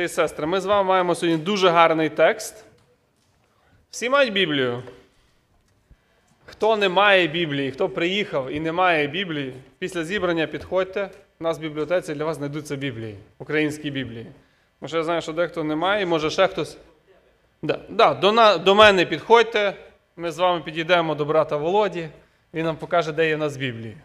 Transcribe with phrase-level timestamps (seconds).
[0.00, 2.64] Брати і сестри, ми з вами маємо сьогодні дуже гарний текст.
[3.90, 4.82] Всі мають Біблію.
[6.46, 11.10] Хто не має Біблії, хто приїхав і не має Біблії, після зібрання підходьте.
[11.40, 14.26] У нас в бібліотеці для вас знайдуться Біблії, українські Біблії.
[14.80, 16.78] Може, я знаю, що дехто не має, може ще хтось.
[17.62, 19.74] Да, да, до, на, до мене підходьте,
[20.16, 22.08] ми з вами підійдемо до брата Володі,
[22.54, 23.96] він нам покаже, де є в нас Біблії.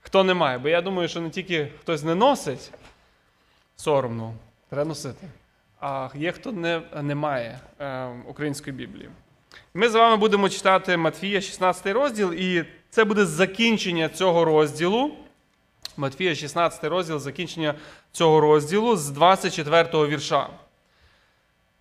[0.00, 2.72] Хто не має, бо я думаю, що не тільки хтось не носить
[3.76, 4.34] соромно,
[4.70, 5.26] треба носити.
[5.84, 9.08] А є хто не, не має е, української Біблії.
[9.74, 15.10] Ми з вами будемо читати Матфія, 16 розділ, і це буде закінчення цього розділу.
[15.96, 17.74] Матфія, 16 розділ, закінчення
[18.12, 20.48] цього розділу з 24 го вірша.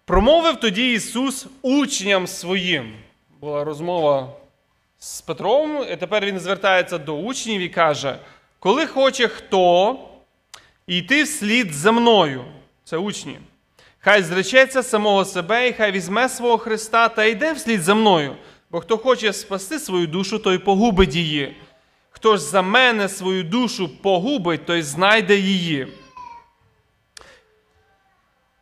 [0.05, 2.93] Промовив тоді Ісус учням своїм.
[3.41, 4.29] Була розмова
[4.99, 8.19] з Петром, і тепер він звертається до учнів і каже:
[8.59, 9.99] коли хоче хто
[10.87, 12.45] йти вслід за мною,
[12.83, 13.39] це учні,
[14.01, 18.35] хай зречеться самого себе, і хай візьме свого Христа та йде вслід за мною.
[18.71, 21.55] Бо хто хоче спасти свою душу, той погубить її.
[22.09, 25.87] Хто ж за мене свою душу погубить, той знайде її.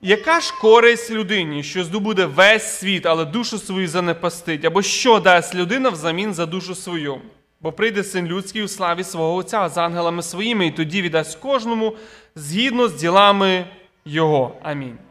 [0.01, 4.65] Яка ж користь людині, що здобуде весь світ, але душу свою занепастить?
[4.65, 7.21] Або що дасть людина взамін за душу свою?
[7.61, 11.95] Бо прийде син людський у славі свого Отця з ангелами своїми, і тоді віддасть кожному
[12.35, 13.65] згідно з ділами
[14.05, 14.55] Його.
[14.63, 15.08] Амінь.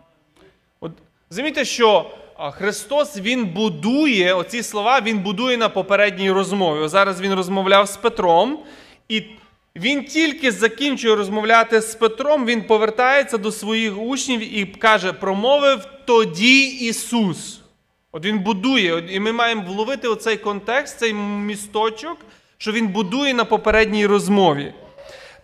[1.30, 2.10] Замітьте, що
[2.52, 6.88] Христос Він будує оці слова, Він будує на попередній розмові.
[6.88, 8.58] Зараз він розмовляв з Петром,
[9.08, 9.22] і
[9.76, 16.66] він тільки закінчує розмовляти з Петром, він повертається до своїх учнів і каже: промовив тоді
[16.66, 17.60] Ісус.
[18.12, 22.16] От Він будує, і ми маємо вловити оцей контекст, цей місточок,
[22.58, 24.74] що Він будує на попередній розмові.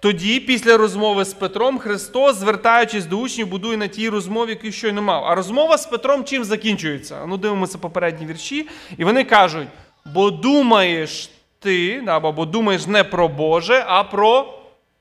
[0.05, 5.03] Тоді, після розмови з Петром, Христос, звертаючись до учнів, будує на тій розмові, яку щойно
[5.03, 5.25] мав.
[5.25, 7.27] А розмова з Петром чим закінчується?
[7.27, 9.69] Ну, дивимося попередні вірші, і вони кажуть:
[10.15, 14.55] бо думаєш ти, або думаєш не про Боже, а про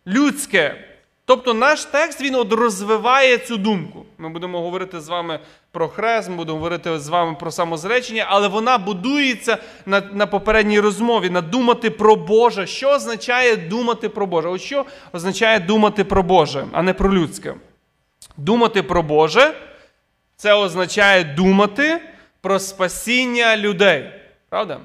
[0.08, 0.76] людське.
[1.26, 4.06] Тобто наш текст він от розвиває цю думку.
[4.18, 5.40] Ми будемо говорити з вами
[5.72, 10.80] про хрест, ми будемо говорити з вами про самозречення, але вона будується на на попередній
[10.80, 12.68] розмові, на думати про Боже.
[12.68, 14.50] Що означає думати про Боже?
[14.50, 17.54] Ось що означає думати про Боже, а не про людське?
[18.38, 19.54] Думати про Боже
[20.36, 22.02] це означає думати
[22.42, 24.12] про спасіння людей.
[24.50, 24.80] Правда?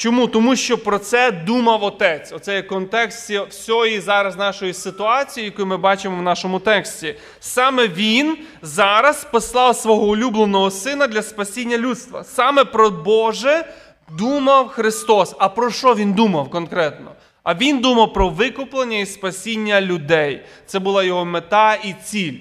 [0.00, 0.26] Чому?
[0.26, 2.32] Тому що про це думав отець.
[2.32, 7.14] Оце є контекст всієї зараз нашої ситуації, яку ми бачимо в нашому тексті.
[7.40, 12.24] Саме він зараз послав свого улюбленого сина для спасіння людства.
[12.24, 13.64] Саме про Боже
[14.18, 15.34] думав Христос.
[15.38, 17.12] А про що він думав конкретно?
[17.42, 20.42] А він думав про викуплення і спасіння людей.
[20.66, 22.38] Це була його мета і ціль.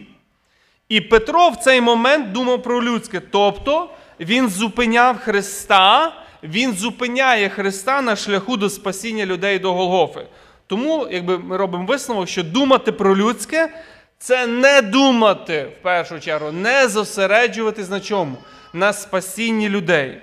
[0.89, 3.21] І Петро в цей момент думав про людське.
[3.31, 3.89] Тобто
[4.19, 6.13] він зупиняв Христа
[6.43, 10.27] він зупиняє Христа на шляху до спасіння людей до Голгофи.
[10.67, 13.69] Тому, якби ми робимо висновок, що думати про людське
[14.17, 18.37] це не думати в першу чергу, не зосереджуватись на чому?
[18.73, 20.21] На спасінні людей.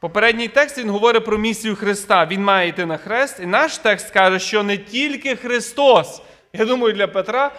[0.00, 2.26] Попередній текст він говорить про місію Христа.
[2.26, 3.40] Він має йти на хрест.
[3.42, 6.22] І наш текст каже, що не тільки Христос.
[6.52, 7.50] Я думаю, для Петра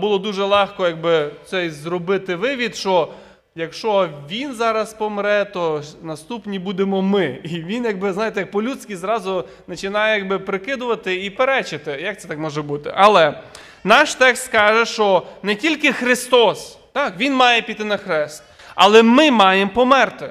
[0.00, 3.08] було дуже легко якби, цей зробити вивід, що
[3.56, 7.40] якщо він зараз помре, то наступні будемо ми.
[7.44, 11.90] І він, якби, знаєте, по-людськи зразу починає якби, прикидувати і перечити.
[11.90, 12.92] Як це так може бути?
[12.94, 13.40] Але
[13.84, 18.42] наш текст каже, що не тільки Христос, так, Він має піти на хрест,
[18.74, 20.30] але ми маємо померти.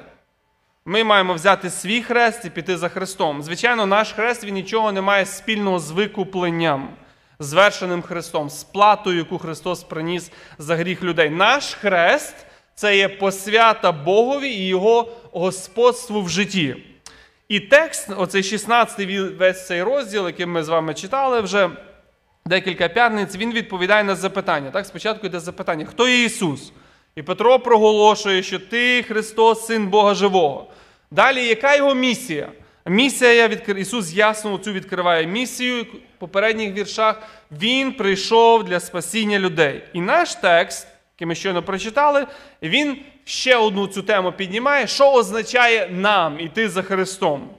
[0.88, 3.42] Ми маємо взяти свій хрест і піти за Христом.
[3.42, 6.88] Звичайно, наш хрест він нічого не має спільного з викупленням,
[7.38, 11.30] звершеним Христом, з платою, яку Христос приніс за гріх людей.
[11.30, 12.46] Наш хрест
[12.78, 16.76] це є посвята Богові і Його господству в житті.
[17.48, 21.70] І текст, оцей 16-й весь цей розділ, який ми з вами читали вже
[22.46, 24.70] декілька п'ятниць, він відповідає на запитання.
[24.70, 26.72] Так, Спочатку йде запитання: хто є Ісус?
[27.14, 30.66] І Петро проголошує, що ти Христос, Син Бога Живого.
[31.10, 32.48] Далі, яка його місія?
[32.86, 33.46] Місія
[33.76, 37.22] Ісус ясно цю відкриває місію в попередніх віршах.
[37.50, 39.84] Він прийшов для спасіння людей.
[39.92, 40.86] І наш текст
[41.16, 42.26] який ми щойно прочитали,
[42.62, 47.50] він ще одну цю тему піднімає, що означає нам іти за Христом.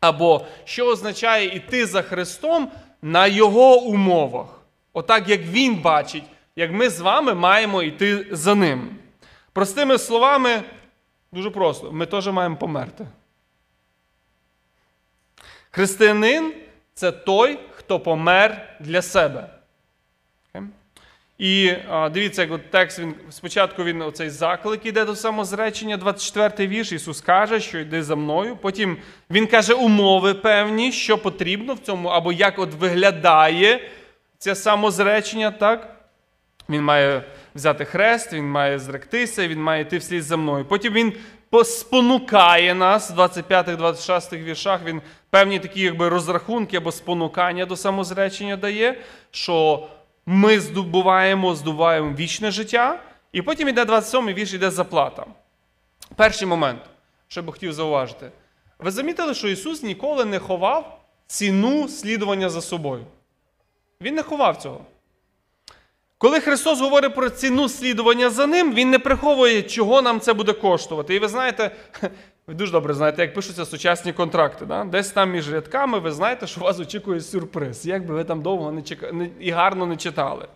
[0.00, 2.70] Або що означає іти за Христом
[3.02, 4.46] на Його умовах.
[4.92, 6.24] Отак, як Він бачить,
[6.56, 8.96] як ми з вами маємо йти за Ним.
[9.52, 10.62] Простими словами,
[11.32, 13.06] дуже просто, ми теж маємо померти.
[15.70, 16.54] Християнин
[16.94, 19.61] це той, хто помер для себе.
[21.42, 21.74] І
[22.12, 26.92] дивіться, як от текст він спочатку він оцей заклик іде до самозречення, 24 вірш.
[26.92, 28.56] Ісус каже, що йди за мною.
[28.56, 28.96] Потім
[29.30, 33.80] Він каже умови певні, що потрібно в цьому, або як от виглядає
[34.38, 35.96] це самозречення, так?
[36.68, 37.22] Він має
[37.54, 40.64] взяти хрест, він має зректися, він має йти вслід за мною.
[40.64, 41.12] Потім він
[41.64, 44.80] спонукає нас в 25-26 віршах.
[44.84, 48.98] Він певні такі якби розрахунки або спонукання до самозречення дає,
[49.30, 49.88] що
[50.26, 53.00] ми здобуваємо, здобуваємо вічне життя.
[53.32, 55.26] І потім йде 27-й вірш, йде заплата.
[56.16, 56.80] Перший момент,
[57.28, 58.30] що би хотів зауважити.
[58.78, 63.06] Ви замітили, що Ісус ніколи не ховав ціну слідування за собою.
[64.00, 64.80] Він не ховав цього.
[66.18, 70.52] Коли Христос говорить про ціну слідування за ним, Він не приховує, чого нам це буде
[70.52, 71.14] коштувати.
[71.14, 71.70] І ви знаєте,
[72.46, 74.66] ви дуже добре знаєте, як пишуться сучасні контракти.
[74.66, 74.84] Да?
[74.84, 78.72] Десь там між рядками ви знаєте, що вас очікує сюрприз, як би ви там довго
[78.72, 79.12] не чека...
[79.40, 80.46] і гарно не читали.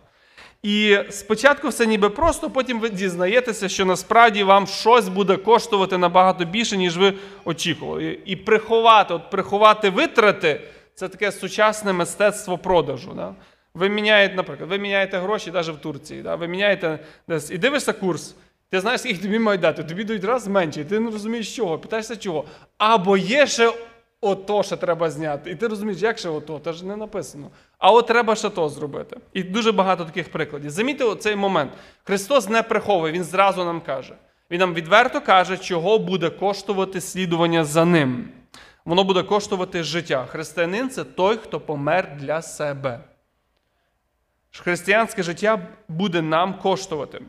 [0.63, 6.45] І спочатку все ніби просто, потім ви дізнаєтеся, що насправді вам щось буде коштувати набагато
[6.45, 7.13] більше, ніж ви
[7.45, 8.19] очікували.
[8.25, 10.61] І приховати, от приховати витрати
[10.95, 13.13] це таке сучасне мистецтво продажу.
[13.15, 13.35] Да?
[13.73, 16.21] Ви міняєте, наприклад, ви міняєте гроші навіть в Турції.
[16.21, 16.35] Да?
[16.35, 18.35] Ви міняєте десь і дивишся курс.
[18.69, 21.79] Ти знаєш, скільки тобі мають дати, тобі дають раз менше, і ти не розумієш, чого,
[21.79, 22.45] питаєшся чого.
[22.77, 23.73] Або є ще
[24.21, 25.51] ото, що треба зняти.
[25.51, 27.49] І ти розумієш, як ще ото, це ж не написано.
[27.77, 29.17] А от треба ще то зробити.
[29.33, 30.69] І дуже багато таких прикладів.
[30.69, 31.71] Замітьте цей момент.
[32.03, 34.13] Христос не приховує, Він зразу нам каже.
[34.51, 38.29] Він нам відверто каже, чого буде коштувати слідування за ним.
[38.85, 40.25] Воно буде коштувати життя.
[40.25, 42.99] Християнин це той, хто помер для себе.
[44.51, 47.21] Християнське життя буде нам коштувати.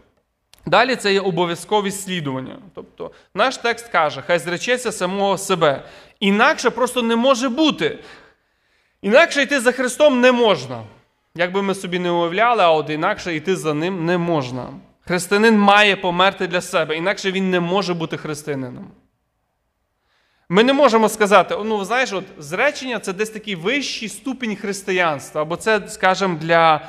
[0.68, 2.58] Далі це є обов'язкові слідування.
[2.74, 5.82] Тобто наш текст каже, хай зречеться самого себе.
[6.20, 7.98] Інакше просто не може бути.
[9.02, 10.82] Інакше йти за Христом не можна.
[11.34, 14.66] Як би ми собі не уявляли, а от інакше йти за ним не можна.
[15.00, 18.90] Християнин має померти для себе, інакше він не може бути християнином.
[20.48, 25.56] Ми не можемо сказати, ну, знаєш, от зречення це десь такий вищий ступінь християнства, або
[25.56, 26.80] це, скажімо, для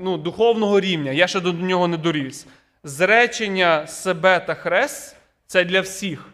[0.00, 1.12] ну, духовного рівня.
[1.12, 2.46] Я ще до нього не доріс.
[2.84, 6.28] Зречення себе та хрест це для всіх.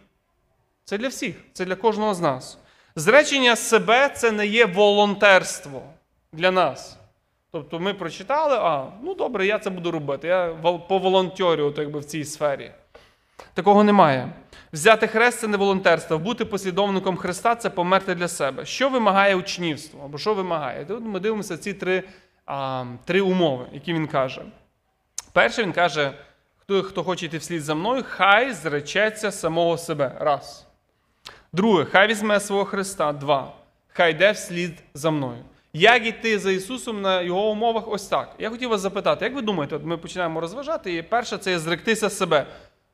[0.85, 2.59] Це для всіх, це для кожного з нас.
[2.97, 5.83] Зречення себе це не є волонтерство
[6.33, 6.99] для нас.
[7.53, 10.29] Тобто ми прочитали, а, ну добре, я це буду робити.
[10.29, 10.49] Я
[10.89, 12.71] поволонтерю якби, в цій сфері.
[13.55, 14.33] Такого немає.
[14.73, 16.19] Взяти хрест це не волонтерство.
[16.19, 18.67] Бути послідовником Христа це померти для себе.
[18.67, 20.01] Що вимагає учнівство?
[20.05, 20.87] Або що вимагає?
[21.01, 22.03] Ми дивимося ці три
[22.47, 24.43] а, три умови, які він каже.
[25.33, 26.13] Перше, він каже,
[26.69, 30.17] хто хто хоче йти вслід за мною, хай зречеться самого себе.
[30.21, 30.67] Раз.
[31.53, 33.13] Друге, хай візьме свого Христа.
[33.13, 33.53] Два.
[33.89, 35.45] Хай йде вслід за мною.
[35.73, 37.89] Як йти за Ісусом на його умовах?
[37.89, 38.35] Ось так.
[38.39, 41.59] Я хотів вас запитати, як ви думаєте, от ми починаємо розважати, і перше це є
[41.59, 42.47] зректися себе.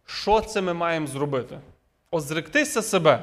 [0.07, 1.59] Що це ми маємо зробити?
[2.11, 3.23] От зректися себе.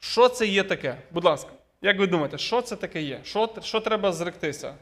[0.00, 0.98] Що це є таке?
[1.10, 1.50] Будь ласка,
[1.82, 3.20] як ви думаєте, що це таке є?
[3.24, 4.74] Що що треба зректися?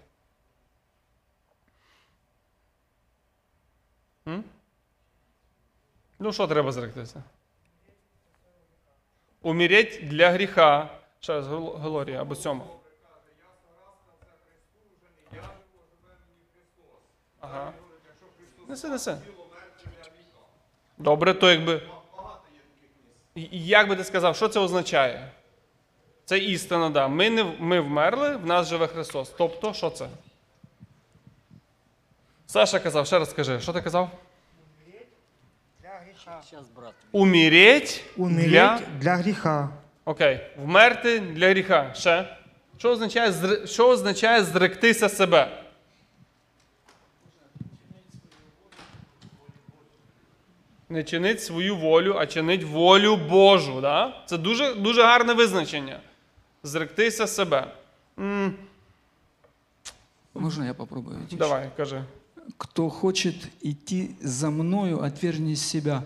[4.29, 4.45] М?
[6.23, 7.23] Ну, що треба зректися?
[9.43, 10.89] Уміреть для гріха.
[11.21, 12.65] Ще раз, Глорія або сьома.
[17.41, 17.73] Ага.
[18.69, 19.17] Неси, неси.
[20.99, 21.83] Добре, то якби.
[23.53, 25.33] Як би ти сказав, що це означає?
[26.25, 27.09] Це істина, да.
[27.09, 29.35] Ми не, ми вмерли, в нас живе Христос.
[29.39, 30.09] Тобто, що це?
[32.47, 34.11] Саша казав, ще раз скажи, що ти казав?
[37.13, 38.81] Умереть Умереть для...
[39.01, 39.69] для гріха.
[40.05, 40.41] Окей.
[40.57, 41.95] Вмерти для гріха.
[41.95, 42.37] Ще.
[42.79, 43.33] Що означає,
[43.67, 45.63] що означає зректися себе?
[50.89, 53.81] Не чинить свою волю, а чинить волю Божу.
[53.81, 54.23] Да?
[54.27, 56.01] Це дуже дуже гарне визначення.
[56.63, 57.67] Зректися себе.
[58.19, 58.55] М,
[60.35, 61.17] Можно я попробую?
[61.33, 62.03] Давай, кажи.
[62.59, 66.05] Кто хочет идти за мною, отвергни себя.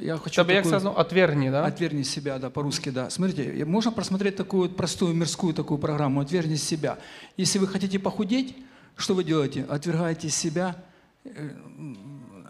[0.00, 0.90] Я хочу як такую- сказано?
[0.90, 1.64] Отвергни, да?
[1.66, 3.10] Отвергни себя, да, по-русски, да.
[3.10, 6.98] Смотрите, можно просмотреть такую простую мирскую такую программу «Отвергни себя».
[7.36, 8.56] Если вы хотите похудеть,
[8.96, 9.64] что вы делаете?
[9.68, 10.76] Отвергаете себя,
[11.24, 11.50] э,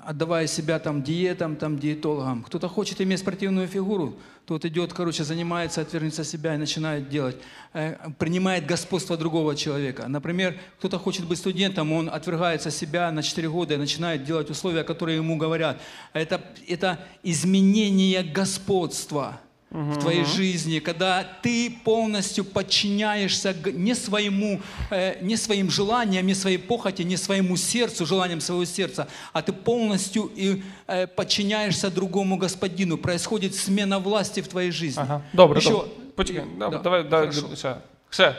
[0.06, 2.44] отдавая себя там диетам, там диетологам.
[2.44, 4.14] Кто-то хочет иметь спортивную фигуру,
[4.46, 7.36] тот идет, короче, занимается, отвергнется себя и начинает делать,
[7.72, 10.06] э, принимает господство другого человека.
[10.06, 14.84] Например, кто-то хочет быть студентом, он отвергается себя на 4 года и начинает делать условия,
[14.84, 15.80] которые ему говорят.
[16.12, 19.40] Это, это изменение господства
[19.75, 24.59] в твоей жизни, когда ты полностью подчиняешься г- не своему,
[24.91, 29.53] э, не своим желаниям, не своей похоти, не своему сердцу, желаниям своего сердца, а ты
[29.53, 32.97] полностью и э, подчиняешься другому господину.
[32.97, 35.01] Происходит смена власти в твоей жизни.
[35.03, 35.21] Ага.
[35.33, 35.89] Добре, Еще- добре.
[36.15, 37.55] Почекай, и- да, да, давай, давай хорошо.
[37.55, 37.75] ще.
[38.09, 38.35] Ще.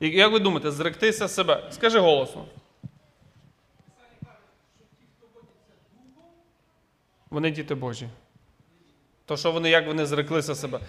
[0.00, 1.68] І- Як ви думаєте, зректися себе?
[1.72, 2.44] Скажи голосно.
[7.30, 8.08] Вони діти Божі.
[9.31, 10.79] То що вони, як вони зреклися себе?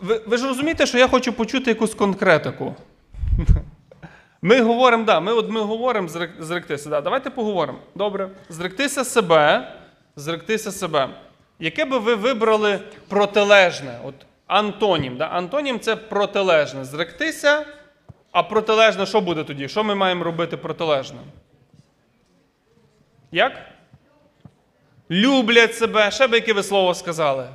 [0.00, 2.74] Ви, ви ж розумієте, що я хочу почути якусь конкретику.
[4.42, 6.90] Ми говоримо, да, ми, от ми говоримо зрек- зректися.
[6.90, 7.00] Да.
[7.00, 7.78] Давайте поговоримо.
[7.94, 8.28] Добре.
[8.48, 9.72] Зректися себе,
[10.16, 11.08] зректися себе.
[11.58, 13.98] Яке би ви вибрали протилежне?
[14.04, 14.14] От
[14.46, 15.16] антонім.
[15.16, 15.24] Да?
[15.26, 16.84] Антонім це протилежне.
[16.84, 17.66] Зректися,
[18.32, 19.68] а протилежне що буде тоді?
[19.68, 21.24] Що ми маємо робити протилежним?
[23.32, 23.52] Як?
[25.10, 26.10] Люблять себе.
[26.10, 27.48] Ще би яке ви слово сказали?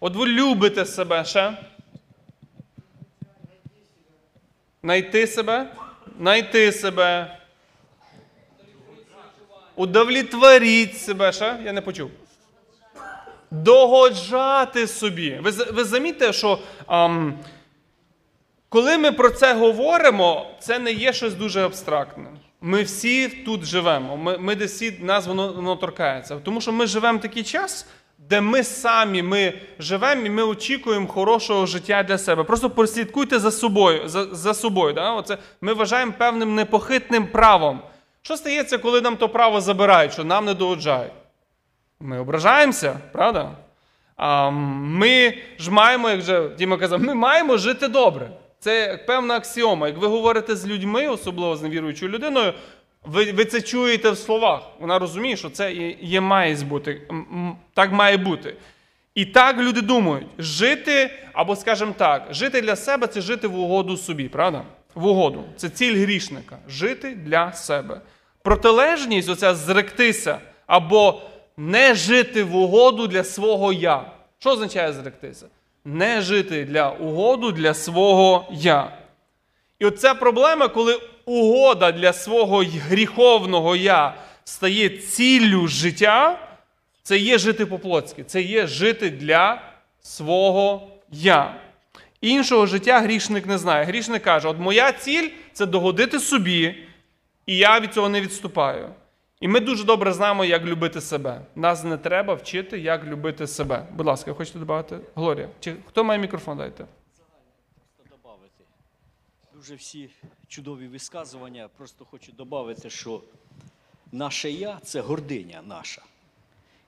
[0.00, 1.58] От ви любите себе ще.
[4.82, 5.72] Найти себе,
[6.18, 7.38] найти себе.
[9.76, 11.32] Удовлетворіть себе.
[11.32, 11.58] Ще?
[11.64, 12.10] Я не почув.
[13.50, 15.38] Догоджати собі.
[15.42, 17.38] Ви, ви замітьте, що ам,
[18.68, 22.26] коли ми про це говоримо, це не є щось дуже абстрактне.
[22.60, 24.16] Ми всі тут живемо.
[24.16, 26.36] Ми, ми десь всі нас воно, воно торкається.
[26.36, 27.86] Тому що ми живемо такий час,
[28.28, 32.44] де ми самі ми живемо і ми очікуємо хорошого життя для себе.
[32.44, 34.08] Просто прослідкуйте за собою.
[34.08, 35.12] За, за собою да?
[35.12, 37.80] Оце ми вважаємо певним непохитним правом.
[38.22, 41.12] Що стається, коли нам то право забирають, що нам не догоджають?
[42.00, 43.50] Ми ображаємося, правда?
[44.16, 48.30] А ми ж маємо, як вже Діма казав, ми маємо жити добре.
[48.58, 49.88] Це певна аксіома.
[49.88, 52.52] Як ви говорите з людьми, особливо з невіруючою людиною,
[53.06, 54.62] ви, ви це чуєте в словах.
[54.80, 57.02] Вона розуміє, що це є, є має бути.
[57.74, 58.54] Так має бути.
[59.14, 63.96] І так люди думають: жити, або, скажімо так, жити для себе це жити в угоду
[63.96, 64.62] собі, правда?
[64.94, 65.44] В угоду.
[65.56, 66.58] Це ціль грішника.
[66.68, 68.00] Жити для себе.
[68.42, 71.22] Протилежність, оця зректися, або
[71.56, 74.04] не жити в угоду для свого я.
[74.38, 75.46] Що означає зректися?
[75.84, 78.98] Не жити для угоду для свого я.
[79.78, 84.14] І оця проблема, коли угода для свого гріховного я
[84.44, 86.38] стає ціллю життя,
[87.02, 89.62] це є жити по-плотськи, це є жити для
[90.00, 91.54] свого я.
[92.20, 93.84] Іншого життя грішник не знає.
[93.84, 96.74] Грішник каже: от моя ціль це догодити собі,
[97.46, 98.88] і я від цього не відступаю.
[99.40, 101.40] І ми дуже добре знаємо, як любити себе.
[101.56, 103.86] Нас не треба вчити, як любити себе.
[103.96, 104.98] Будь ласка, хочете додати?
[105.14, 105.48] Глорія.
[105.60, 106.58] Чи хто має мікрофон?
[106.58, 106.84] Дайте.
[109.66, 110.08] Дуже всі
[110.48, 111.68] чудові висказування.
[111.76, 113.22] Просто хочу додати, що
[114.12, 116.02] наше я це гординя наша.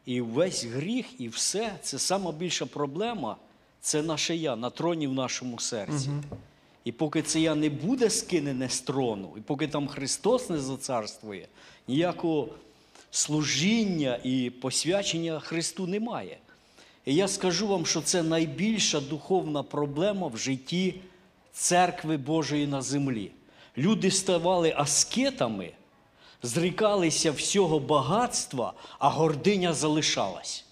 [0.07, 3.37] І весь гріх, і все це сама більша проблема
[3.81, 6.09] це наше я на троні в нашому серці.
[6.85, 11.49] І поки це я не буде скинене з трону, і поки там Христос не зацарствує,
[11.89, 12.49] ніякого
[13.11, 16.39] служіння і посвячення Христу немає.
[17.05, 20.95] І я скажу вам, що це найбільша духовна проблема в житті
[21.59, 23.31] церкви Божої на землі.
[23.79, 25.71] Люди ставали аскетами,
[26.43, 30.65] зрікалися всього багатства, а гординя залишалась.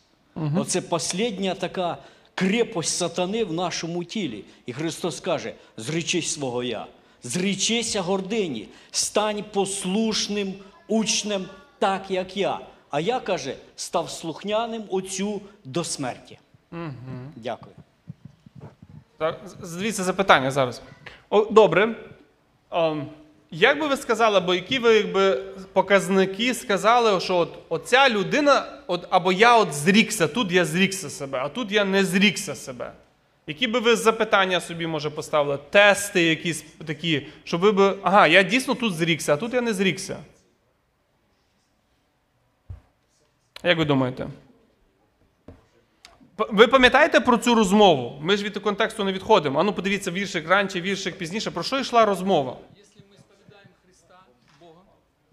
[0.57, 1.99] Оце послідня така
[2.35, 4.45] крепость сатани в нашому тілі.
[4.67, 6.87] І Христос каже: зречись свого я,
[7.23, 10.55] зречися гордині, стань послушним
[10.89, 11.47] учнем,
[11.79, 12.61] так як я.
[12.91, 16.39] А я каже, став слухняним отцю до смерті.
[17.37, 17.75] Дякую.
[19.19, 20.83] Так, з- запитання зараз.
[21.31, 21.95] О, добре.
[22.71, 23.07] Ем,
[23.51, 25.43] як би ви сказали, або які ви якби,
[25.73, 31.39] показники сказали, що от, оця людина, от, або я от зрікся, тут я зрікся себе,
[31.43, 32.93] а тут я не зрікся себе.
[33.47, 35.59] Які би ви запитання собі, може, поставили?
[35.71, 37.97] Тести якісь такі, щоб ви би.
[38.03, 40.17] Ага, я дійсно тут зрікся, а тут я не зрікся.
[43.63, 44.29] Як ви думаєте?
[46.36, 48.20] П- Ви пам'ятаєте про цю розмову?
[48.22, 49.60] Ми ж від контексту не відходимо.
[49.60, 51.52] Ану, подивіться віршик раніше, віршик пізніше.
[51.52, 52.58] Про що йшла розмова?
[52.78, 54.20] Если мы исповедаем Христа,
[54.60, 54.82] Бога,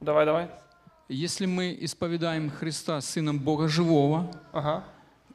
[0.00, 0.46] Давай, давай.
[1.10, 4.82] если мы исповедаем Христа Сыном Бога Живого, Ага.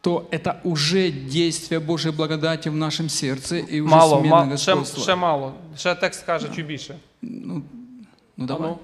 [0.01, 4.57] то это уже действие Божьей благодати в нашем сердце и уже Мало, смена ма...
[4.57, 5.03] ще, господства.
[5.03, 5.53] ще мало.
[5.77, 6.95] Ще текст каже чуть більше.
[7.21, 7.61] Ну,
[8.37, 8.67] ну давай.
[8.69, 8.79] Ану.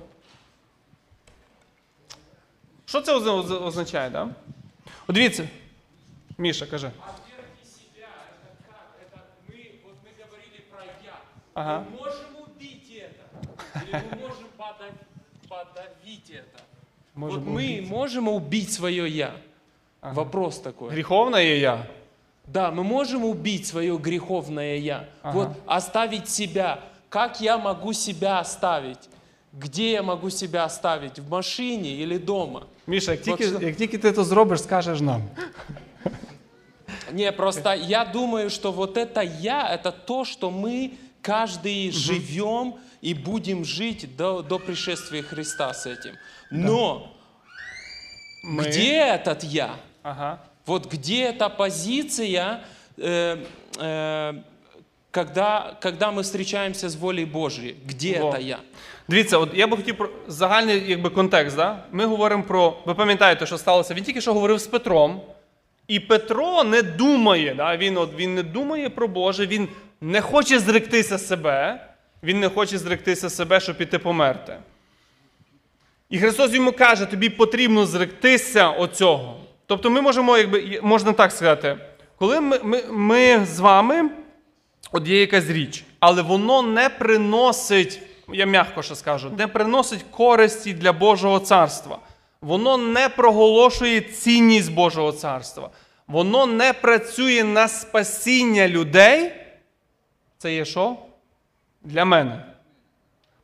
[2.86, 4.28] Що це оз- оз- означає, да?
[5.08, 5.48] От дивіться.
[6.38, 6.92] Міша, каже.
[11.54, 11.84] Ага.
[11.92, 13.84] Мы можем убить это.
[13.84, 14.94] Или мы можем подавить,
[15.50, 16.62] подавить это.
[17.16, 19.34] Можем вот мы можем убить свое я.
[20.02, 20.90] Вопрос такой.
[20.90, 21.86] Гріховне є я.
[22.48, 25.08] Да, мы можем убить свое греховное я.
[25.24, 26.82] Вот оставить себя.
[27.10, 29.10] Как я могу себя оставить?
[29.54, 31.20] Где я могу себя оставить?
[31.20, 32.66] В машине или дома?
[32.88, 35.22] Міша, як От тільки, що- як тільки ти це зробиш, скажеш нам.
[37.14, 43.14] Не, просто я думаю, что вот это я, это то, что мы каждый живем и
[43.14, 46.16] будем жить до, до пришествия Христа с этим.
[46.52, 47.16] Но
[48.44, 48.64] Ми...
[48.64, 49.76] где этот я?
[50.04, 50.40] Ага.
[50.66, 52.62] Вот где эта позиция,
[52.98, 53.44] э,
[53.80, 54.34] э,
[55.12, 57.78] когда, когда мы встречаемся с волей Божьей?
[57.86, 58.30] Где Во.
[58.30, 58.60] это я?
[59.08, 61.56] Дивіться, от я би хотів про загальний якби, контекст.
[61.56, 61.84] Да?
[61.92, 62.78] Ми говоримо про.
[62.86, 63.94] Ви пам'ятаєте, що сталося?
[63.94, 65.22] Він тільки що говорив з Петром.
[65.89, 67.77] І Петро не думає, да?
[67.77, 69.69] він, от, він не думає про Боже, він
[70.01, 71.87] не хоче зректися себе,
[72.23, 74.57] він не хоче зректися себе, щоб піти померти.
[76.11, 79.41] І Христос йому каже, тобі потрібно зректися оцього.
[79.67, 81.79] Тобто ми можемо, якби, можна так сказати,
[82.19, 84.11] коли ми, ми, ми з вами,
[84.93, 90.73] от є якась річ, але воно не приносить, я м'яко що скажу, не приносить користі
[90.73, 91.99] для Божого царства.
[92.45, 95.71] Воно не проголошує цінність Божого царства.
[96.07, 99.33] Воно не працює на спасіння людей.
[100.39, 100.97] Це є що?
[101.83, 102.45] Для мене.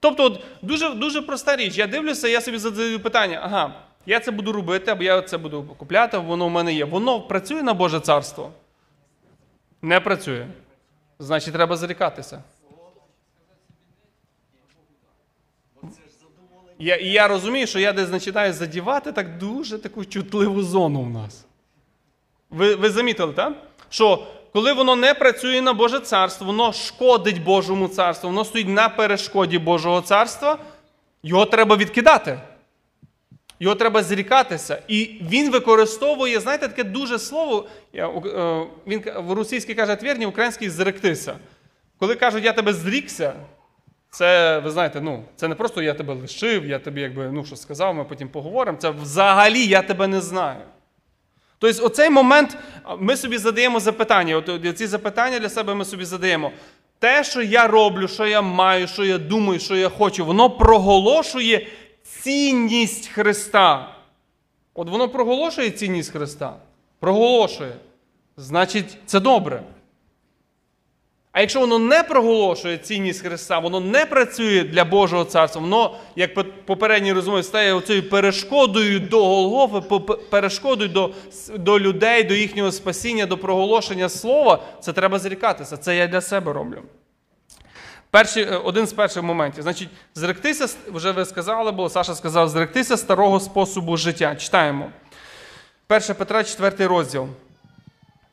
[0.01, 1.79] Тобто, от, дуже, дуже проста річ.
[1.79, 3.75] Я дивлюся, я собі задаю питання: ага,
[4.07, 6.85] я це буду робити, або я це буду купляти, воно в мене є.
[6.85, 8.51] Воно працює на Боже царство?
[9.83, 10.47] Не працює.
[11.19, 12.43] Значить, треба зарікатися.
[16.81, 21.11] Я, і я розумію, що я десь починаю задівати так дуже таку чутливу зону в
[21.11, 21.45] нас.
[22.51, 23.53] Ви, ви замітили, так?
[23.91, 28.89] Що коли воно не працює на Боже царство, воно шкодить Божому царству, воно стоїть на
[28.89, 30.59] перешкоді Божого царства,
[31.23, 32.41] його треба відкидати.
[33.61, 34.83] Його треба зрікатися.
[34.89, 37.69] І він використовує, знаєте, таке дуже слово.
[37.93, 41.37] я, е, Він в російській каже «отвергни», в українській зректися.
[41.99, 43.33] Коли кажуть, я тебе зрікся,
[44.11, 47.57] це, ви знаєте, ну, це не просто я тебе лишив, я тобі якби, ну, що
[47.57, 48.79] сказав, ми потім поговоримо.
[48.79, 50.61] Це взагалі я тебе не знаю.
[51.59, 52.57] Тобто, оцей момент
[52.99, 54.37] ми собі задаємо запитання.
[54.37, 56.53] От ці запитання для себе ми собі задаємо.
[56.99, 61.67] Те, що я роблю, що я маю, що я думаю, що я хочу, воно проголошує
[62.03, 63.95] цінність Христа.
[64.75, 66.57] От воно проголошує цінність Христа.
[66.99, 67.73] Проголошує.
[68.37, 69.63] Значить, це добре.
[71.41, 76.35] А якщо воно не проголошує цінність Христа, воно не працює для Божого царства, воно, як
[76.67, 79.99] попередній розмові, стає оцею перешкодою до Голгофи,
[80.31, 81.11] перешкодою до,
[81.55, 85.77] до людей, до їхнього спасіння, до проголошення слова, це треба зрікатися.
[85.77, 86.83] Це я для себе роблю.
[88.11, 89.63] Перший, е, один з перших моментів.
[89.63, 94.37] Значить, зректися, вже ви сказали, бо Саша сказав, зректися старого способу життя.
[94.37, 94.91] Читаємо.
[95.89, 97.29] 1 Петра, 4 розділ.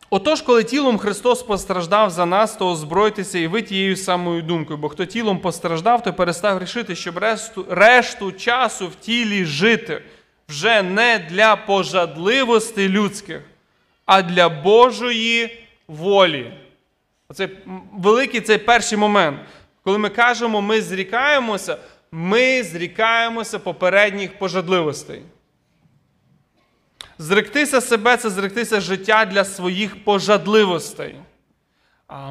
[0.10, 4.90] Отож, коли тілом Христос постраждав за нас, то озбройтеся і ви тією самою думкою, бо
[4.90, 10.02] хто тілом постраждав, то перестав грішити, щоб решту, решту часу в тілі жити
[10.50, 13.42] вже не для пожадливостей людських,
[14.06, 16.54] а для Божої волі.
[17.30, 17.50] Оце
[17.94, 19.40] великий цей перший момент.
[19.84, 21.78] Коли ми кажемо, ми зрікаємося,
[22.12, 25.22] ми зрікаємося попередніх пожадливостей.
[27.20, 31.16] Зректися себе це зректися життя для своїх пожадливостей.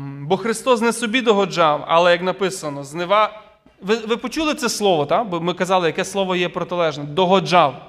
[0.01, 3.43] Бо Христос не собі догоджав, але як написано, знева.
[3.81, 5.29] Ви, ви почули це слово, так?
[5.29, 7.05] Бо ми казали, яке слово є протилежне?
[7.05, 7.83] Догоджав.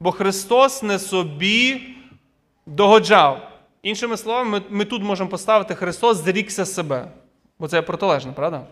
[0.00, 1.82] Бо Христос не собі
[2.66, 3.50] догоджав.
[3.82, 7.08] Іншими словами, ми, ми тут можемо поставити Христос зрікся себе.
[7.58, 8.62] Бо це протилежне, правда?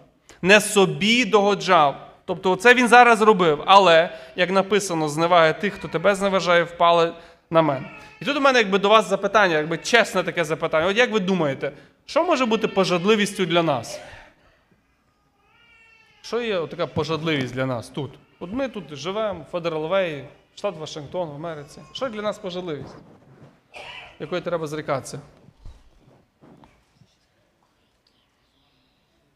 [0.42, 1.96] Не собі догоджав.
[2.24, 7.12] Тобто, це він зараз робив, але, як написано, зневага тих, хто тебе зневажає, впали
[7.50, 7.90] на мене.
[8.20, 10.86] І тут у мене якби до вас запитання, якби чесне таке запитання.
[10.86, 11.72] От як ви думаєте,
[12.06, 14.00] що може бути пожадливістю для нас?
[16.22, 18.10] Що є така пожадливість для нас тут?
[18.40, 20.24] От ми тут живемо, Федерал Вей,
[20.56, 21.80] штат Вашингтон в Америці.
[21.92, 22.96] Що для нас пожадливість?
[24.20, 25.20] Якої треба зрікатися?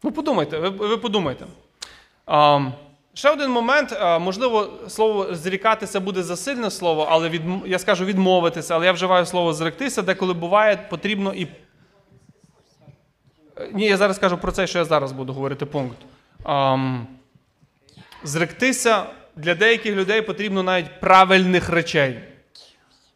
[0.03, 1.45] Ну, подумайте, ви, ви подумайте.
[2.25, 2.69] А,
[3.13, 8.85] ще один момент, можливо, слово зрікатися буде засильне слово, але від, я скажу відмовитися, але
[8.85, 11.47] я вживаю слово зректися, деколи буває потрібно і.
[13.57, 15.97] Е, Ні, я зараз кажу про це, що я зараз буду говорити пункт.
[18.23, 22.19] Зректися для деяких людей потрібно навіть правильних речей.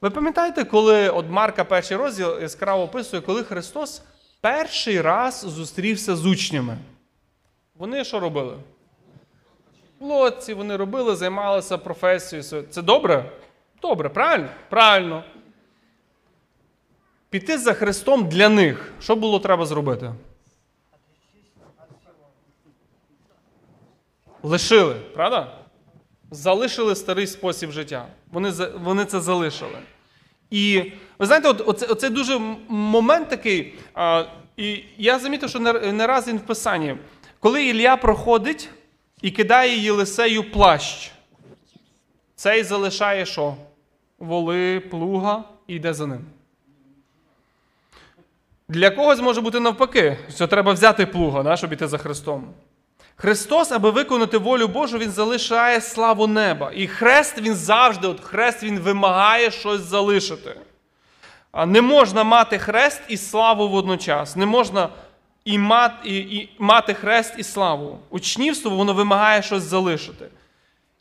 [0.01, 4.01] Ви пам'ятаєте, коли от Марка перший розділ яскраво описує, коли Христос
[4.41, 6.77] перший раз зустрівся з учнями?
[7.75, 8.53] Вони що робили?
[9.99, 12.63] Лодці вони робили, займалися професією.
[12.69, 13.31] Це добре?
[13.81, 14.47] Добре, правильно?
[14.69, 15.23] Правильно.
[17.29, 20.11] піти за Христом для них, що було треба зробити?
[24.43, 25.57] Лишили, правда?
[26.31, 28.07] Залишили старий спосіб життя.
[28.31, 28.51] Вони,
[28.83, 29.79] вони це залишили.
[30.49, 33.73] І ви знаєте, от, оце, оце дуже момент такий.
[33.93, 34.25] А,
[34.57, 36.95] і я замітив, що не, не раз він в Писанні.
[37.39, 38.69] Коли Ілля проходить
[39.21, 41.11] і кидає Єлисею плащ,
[42.35, 43.55] цей залишає що?
[44.19, 46.25] Воли, плуга і йде за ним.
[48.69, 52.47] Для когось може бути навпаки, що треба взяти плуга, да, щоб іти за Христом.
[53.15, 56.71] Христос, аби виконати волю Божу, Він залишає славу неба.
[56.75, 60.55] І хрест він завжди, от хрест він вимагає щось залишити.
[61.51, 64.35] А не можна мати хрест і славу водночас.
[64.35, 64.89] Не можна
[65.47, 67.99] і мати, і, і мати хрест і славу.
[68.09, 70.25] Учнівство воно вимагає щось залишити.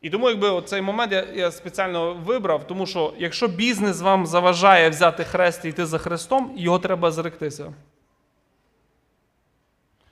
[0.03, 4.91] І тому, якби цей момент я, я спеціально вибрав, тому що якщо бізнес вам заважає
[4.91, 7.73] взяти хрест і йти за Христом, його треба зректися.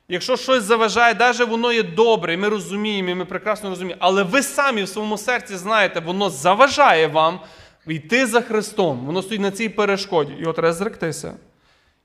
[0.08, 4.82] Якщо щось заважає, навіть воно є добре, ми розуміємо, ми прекрасно розуміємо, але ви самі
[4.82, 7.40] в своєму серці знаєте, воно заважає вам
[7.86, 9.06] йти за Христом.
[9.06, 10.32] Воно стоїть на цій перешкоді.
[10.38, 11.34] Його треба зректися.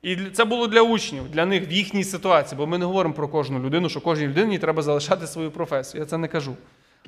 [0.01, 3.27] І це було для учнів, для них в їхній ситуації, бо ми не говоримо про
[3.27, 6.01] кожну людину, що кожній людині треба залишати свою професію.
[6.01, 6.55] Я це не кажу.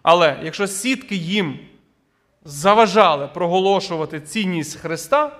[0.04, 1.60] Але якщо сітки їм
[2.46, 5.32] заважали проголошувати цінність Христа,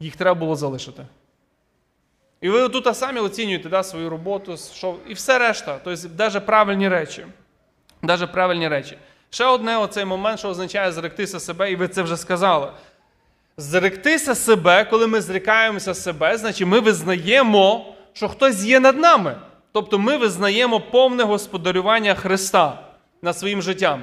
[0.00, 1.06] їх треба було залишити.
[2.40, 6.88] І ви тут самі оцінюєте да, свою роботу, що, і все решта, тобто навіть правильні
[6.88, 7.26] речі.
[8.02, 8.98] Навіть правильні речі.
[9.30, 12.72] Ще одне оцей момент, що означає зректися себе, і ви це вже сказали.
[13.56, 19.36] Зректися себе, коли ми зрікаємося себе, значить ми визнаємо, що хтось є над нами.
[19.72, 22.88] Тобто ми визнаємо повне господарювання Христа
[23.22, 24.02] над своїм життям.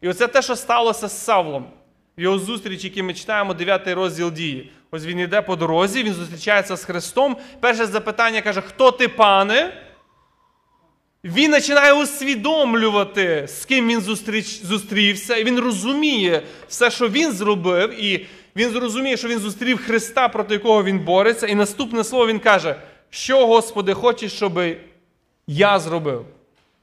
[0.00, 1.66] І оце те, що сталося з Савлом.
[2.18, 4.72] В його зустрічі, які ми читаємо, 9 розділ дії.
[4.90, 7.36] Ось він йде по дорозі, він зустрічається з Христом.
[7.60, 9.72] Перше запитання каже: Хто ти, пане?
[11.24, 18.04] Він починає усвідомлювати, з ким він зустріч, зустрівся, і він розуміє все, що він зробив,
[18.04, 18.26] і
[18.60, 21.46] він зрозуміє, що він зустрів Христа, проти якого він бореться.
[21.46, 22.76] І наступне слово він каже:
[23.10, 24.60] Що, Господи, хочеш, щоб
[25.46, 26.26] я зробив?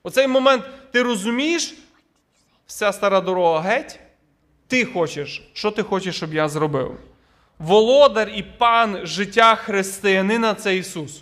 [0.03, 1.73] Оцей момент ти розумієш,
[2.67, 3.99] вся стара дорога геть,
[4.67, 6.97] ти хочеш, що ти хочеш, щоб я зробив?
[7.59, 11.21] Володар і пан життя християнина це Ісус.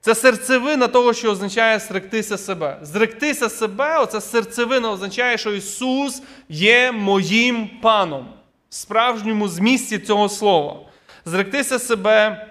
[0.00, 2.78] Це серцевина того, що означає зректися себе.
[2.82, 8.35] Зректися себе, оце серцевина означає, що Ісус є моїм паном
[8.70, 10.80] справжньому змісті цього слова.
[11.24, 12.46] Зректися себе,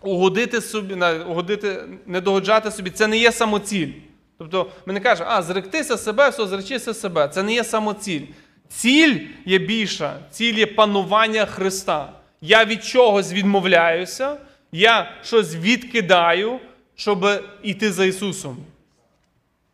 [0.00, 0.94] угодити собі,
[1.28, 3.92] угодити, не догоджати собі, це не є самоціль.
[4.38, 7.28] Тобто ми не кажемо, а зректися себе, все, зречися себе.
[7.28, 8.22] Це не є самоціль.
[8.68, 12.12] Ціль є більша, ціль є панування Христа.
[12.40, 14.36] Я від чогось відмовляюся,
[14.72, 16.60] я щось відкидаю,
[16.96, 17.26] щоб
[17.62, 18.56] йти за Ісусом.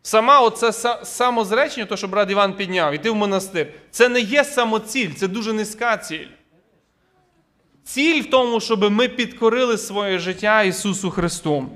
[0.02, 4.44] Сама оце са- самозречення, то, що брат Іван підняв, іти в монастир, це не є
[4.44, 6.26] самоціль, це дуже низька ціль.
[7.84, 11.66] Ціль в тому, щоб ми підкорили своє життя Ісусу Христу.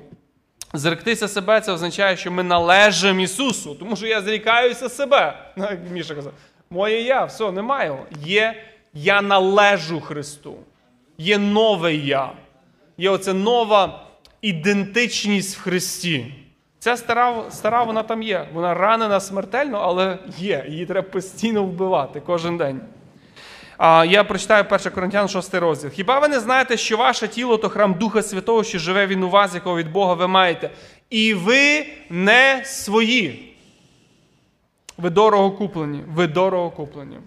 [0.72, 5.38] Зректися себе це означає, що ми належимо Ісусу, тому що я зрікаюся себе.
[5.56, 6.32] Як Міша казав,
[6.70, 7.98] моє я, все, немає.
[8.24, 10.56] Є я належу Христу.
[11.18, 12.32] Є нове я.
[12.98, 14.04] Є оце нова
[14.42, 16.34] ідентичність в Христі.
[16.84, 18.48] Ця стара, стара вона там є.
[18.52, 20.64] Вона ранена смертельно, але є.
[20.68, 22.80] Її треба постійно вбивати кожен день.
[23.78, 25.90] А, Я прочитаю 1 Коринтян 6 розділ.
[25.90, 29.30] Хіба ви не знаєте, що ваше тіло то храм Духа Святого, що живе він у
[29.30, 30.70] вас, якого від Бога ви маєте?
[31.10, 33.56] І ви не свої.
[34.96, 36.04] Ви дорого куплені.
[36.08, 37.18] Ви дорого куплені.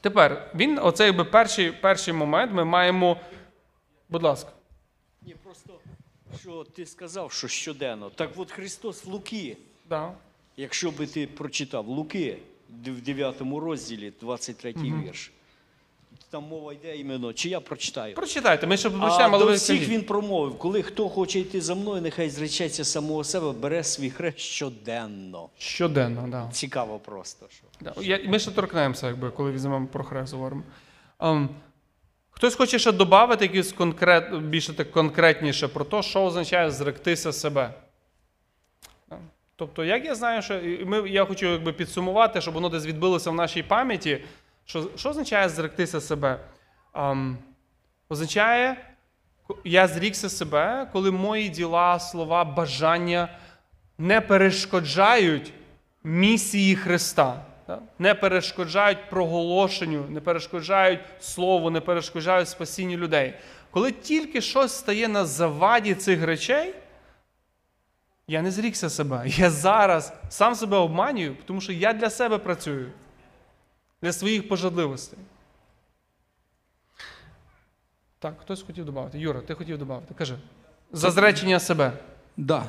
[0.00, 3.16] Тепер, він, оцей якби перший, перший момент, ми маємо.
[4.08, 4.50] Будь ласка.
[5.22, 5.72] Ні, просто
[6.40, 8.10] що ти сказав, що щоденно.
[8.14, 9.56] Так от Христос в Луки,
[9.88, 10.12] Да.
[10.56, 12.38] якщо би ти прочитав Луки
[12.86, 15.32] в 9 розділі, 23 вірш,
[16.30, 18.14] там мова йде іменно, чи я прочитаю?
[18.14, 19.88] Прочитайте, ми ще прочитаємо, але до ви всіх скажіть.
[19.88, 24.38] він промовив, коли хто хоче йти за мною, нехай зречеться самого себе, бере свій хрест
[24.38, 25.48] щоденно.
[25.58, 26.50] Щоденно, да.
[26.52, 27.46] Цікаво просто.
[27.50, 27.64] Що.
[27.80, 27.94] Да.
[28.00, 30.62] Я, ми ще торкнемося, якби, коли візьмемо про хрест говоримо.
[31.20, 31.48] Ем,
[32.34, 37.74] хтось хоче ще додати якісь конкрет, більше так конкретніше про те, що означає зректися себе.
[39.56, 43.34] Тобто, як я знаю, що ми, я хочу якби, підсумувати, щоб воно десь відбилося в
[43.34, 44.24] нашій пам'яті.
[44.64, 46.38] Що, що означає зректися себе?
[46.94, 47.38] Ем,
[48.08, 48.76] означає,
[49.64, 53.28] я зрікся себе, коли мої діла, слова, бажання
[53.98, 55.52] не перешкоджають
[56.04, 57.42] місії Христа.
[57.98, 63.34] Не перешкоджають проголошенню, не перешкоджають слову, не перешкоджають спасінню людей.
[63.70, 66.74] Коли тільки щось стає на заваді цих речей,
[68.26, 69.22] я не зрікся себе.
[69.26, 72.90] Я зараз сам себе обманюю, тому що я для себе працюю,
[74.02, 75.18] для своїх пожадливостей.
[78.18, 79.18] Так, хтось хотів додати.
[79.18, 80.14] Юра, ти хотів додати.
[80.14, 80.34] Кажи.
[80.92, 81.92] За зречення себе.
[82.36, 82.66] Да.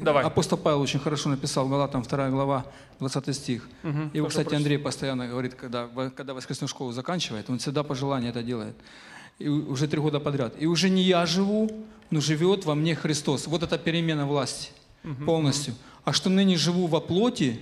[0.00, 0.24] Давай.
[0.24, 2.64] Апостол Павел очень хорошо написал, Галатам 2 глава,
[3.00, 3.68] 20 стих.
[3.82, 4.10] Мгм.
[4.14, 4.56] Его, кстати, прочитаю.
[4.56, 8.76] Андрей постоянно говорит, когда, когда воскресную школу заканчивает, он всегда по желанию это делает.
[9.38, 10.54] И уже три года подряд.
[10.58, 11.68] И уже не я живу,
[12.10, 13.46] но живет во мне Христос.
[13.46, 14.70] Вот это перемена власти
[15.26, 15.74] полностью.
[16.04, 17.60] А что ныне живу во плоти,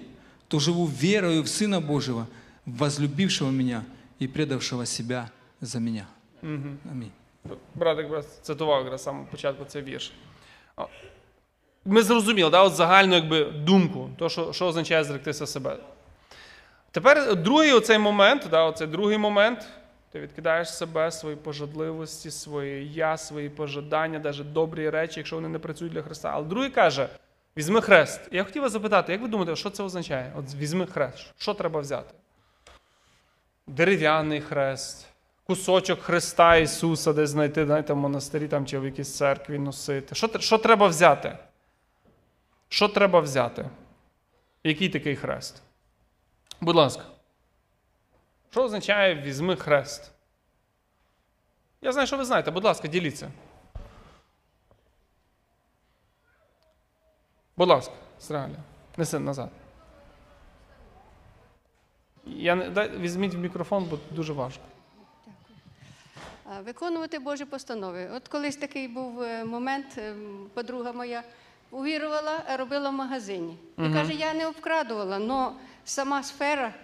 [0.49, 2.27] то живу верою в Сына Божьего,
[2.67, 3.85] возлюбившего меня
[4.19, 6.07] и предавшего себя за меня.
[6.43, 7.13] Аминь.
[7.75, 10.13] Брат якраз цитував якраз самого початку цей вірш.
[11.85, 15.77] Ми зрозуміли, да, от загальну якби, думку, то, що, що означає зректися себе.
[16.91, 19.67] Тепер другий оцей момент, да, оцей другий момент,
[20.13, 25.59] ти відкидаєш себе, свої пожадливості, своє я, свої пожадання, навіть добрі речі, якщо вони не
[25.59, 26.31] працюють для Христа.
[26.35, 27.09] Але другий каже:
[27.57, 28.21] візьми хрест.
[28.33, 30.33] Я хотів вас запитати, як ви думаєте, що це означає?
[30.39, 31.27] От візьми хрест.
[31.39, 32.15] Що треба взяти?
[33.67, 35.07] Дерев'яний хрест,
[35.47, 40.15] кусочок Христа Ісуса, десь знайти, знаєте, в монастирі там, чи в якійсь церкві носити.
[40.15, 41.39] Що, що треба взяти?
[42.73, 43.71] Що треба взяти?
[44.65, 45.63] Який такий хрест?
[46.61, 47.03] Будь ласка.
[48.51, 50.11] Що означає візьми хрест?
[51.81, 53.31] Я знаю, що ви знаєте, будь ласка, діліться.
[57.57, 58.57] Будь ласка, Сраля,
[58.97, 59.51] неси назад.
[62.27, 64.63] Я не, дай, візьміть в мікрофон, бо дуже важко.
[66.45, 68.11] А, Виконувати Божі постанови.
[68.15, 70.15] От колись такий був е, момент, е,
[70.55, 71.23] подруга моя
[71.71, 73.57] увірувала, а робила в магазині.
[73.79, 75.51] І каже, я не обкрадувала, але
[75.85, 76.75] сама сфера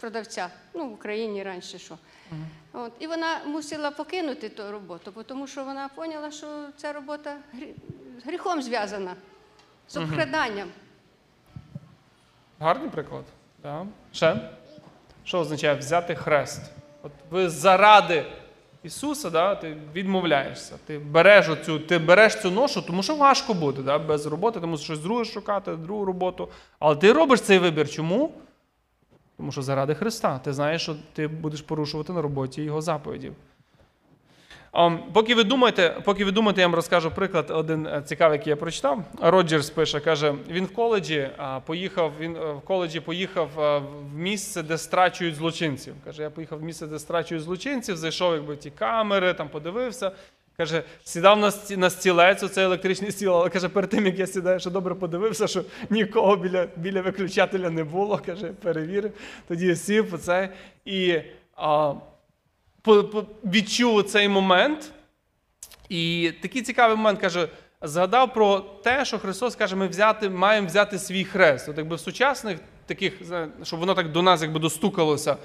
[0.00, 1.98] продавця, ну в Україні раніше що.
[2.72, 7.36] От, і вона мусила покинути ту роботу, тому що вона поняла, що ця робота
[8.22, 9.14] з гріхом зв'язана,
[9.88, 10.68] з обкраданням.
[12.60, 13.24] Гарний приклад.
[13.62, 13.86] Да.
[14.12, 14.50] Ще?
[15.24, 16.62] Що означає взяти хрест?
[17.02, 18.26] От ви заради
[18.82, 20.78] Ісуса, да, ти відмовляєшся.
[20.86, 24.66] Ти береш, оцю, ти береш цю ношу, тому що важко буде да, без роботи, ти
[24.66, 26.48] мусиш щось друге шукати, другу роботу.
[26.78, 27.90] Але ти робиш цей вибір.
[27.90, 28.32] Чому?
[29.36, 30.38] Тому що заради Христа.
[30.38, 33.34] Ти знаєш, що ти будеш порушувати на роботі Його заповідів.
[34.72, 38.50] Um, поки ви думаєте, поки ви думаєте, я вам розкажу приклад один е, цікавий, який
[38.50, 39.04] я прочитав.
[39.22, 42.12] Роджерс пише, каже, він в коледжі а, поїхав.
[42.20, 45.94] Він е, в коледжі поїхав е, в місце, де страчують злочинців.
[46.04, 50.12] Каже, я поїхав в місце, де страчують злочинців, зайшов якби ті камери, там подивився.
[50.56, 54.60] Каже, сідав на на стілець, оцей електричний стіл, але каже, перед тим як я сідаю,
[54.60, 58.20] що добре подивився, що нікого біля, біля виключателя не було.
[58.26, 59.12] Каже, перевірив.
[59.48, 60.48] Тоді сів оце
[60.84, 61.20] і.
[61.56, 61.94] А,
[63.44, 64.92] відчув цей момент.
[65.88, 67.48] І такий цікавий момент каже:
[67.82, 71.68] згадав про те, що Христос каже, ми взяти, маємо взяти свій хрест.
[71.68, 73.14] От якби в сучасних таких,
[73.62, 75.36] щоб воно так до нас якби достукалося.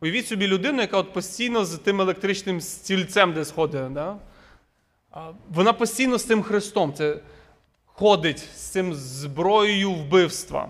[0.00, 3.92] Уявіть собі людину, яка от постійно з тим електричним стільцем, де сходить.
[3.92, 4.16] Да?
[5.50, 7.16] Вона постійно з цим Христом це
[7.86, 10.68] ходить з цим зброєю вбивства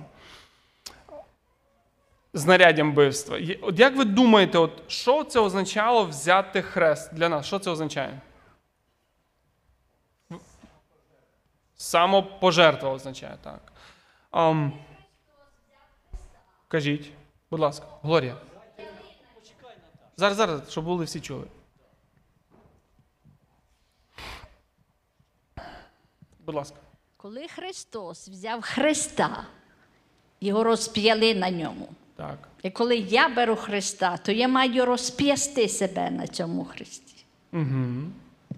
[2.34, 3.38] знаряддям вбивства.
[3.62, 7.46] От як ви думаєте, от що це означало взяти хрест для нас?
[7.46, 8.20] Що це означає?
[11.76, 13.72] Самопожертва означає, так.
[14.30, 14.72] Ам,
[16.68, 17.12] кажіть,
[17.50, 18.36] будь ласка, Глорія.
[20.16, 21.46] Зараз, зараз, щоб були всі чули.
[26.38, 26.76] Будь ласка.
[27.16, 29.46] Коли Христос взяв Христа,
[30.40, 31.88] його розп'яли на ньому.
[32.16, 32.38] Так.
[32.62, 37.24] І коли я беру Христа, то я маю розп'ясти себе на цьому Христі.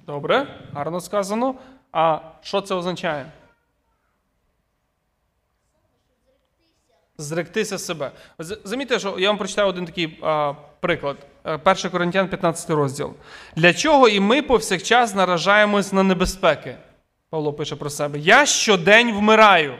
[0.06, 1.54] Добре, гарно сказано.
[1.92, 3.32] А що це означає?
[7.18, 8.10] Зректися себе.
[8.38, 11.16] Замітьте, що я вам прочитаю один такий а, приклад.
[11.44, 13.14] Е, 1 Коринтян, 15 розділ.
[13.56, 16.76] Для чого і ми повсякчас наражаємось на небезпеки?
[17.30, 18.18] Павло пише про себе.
[18.18, 19.74] Я щодень вмираю.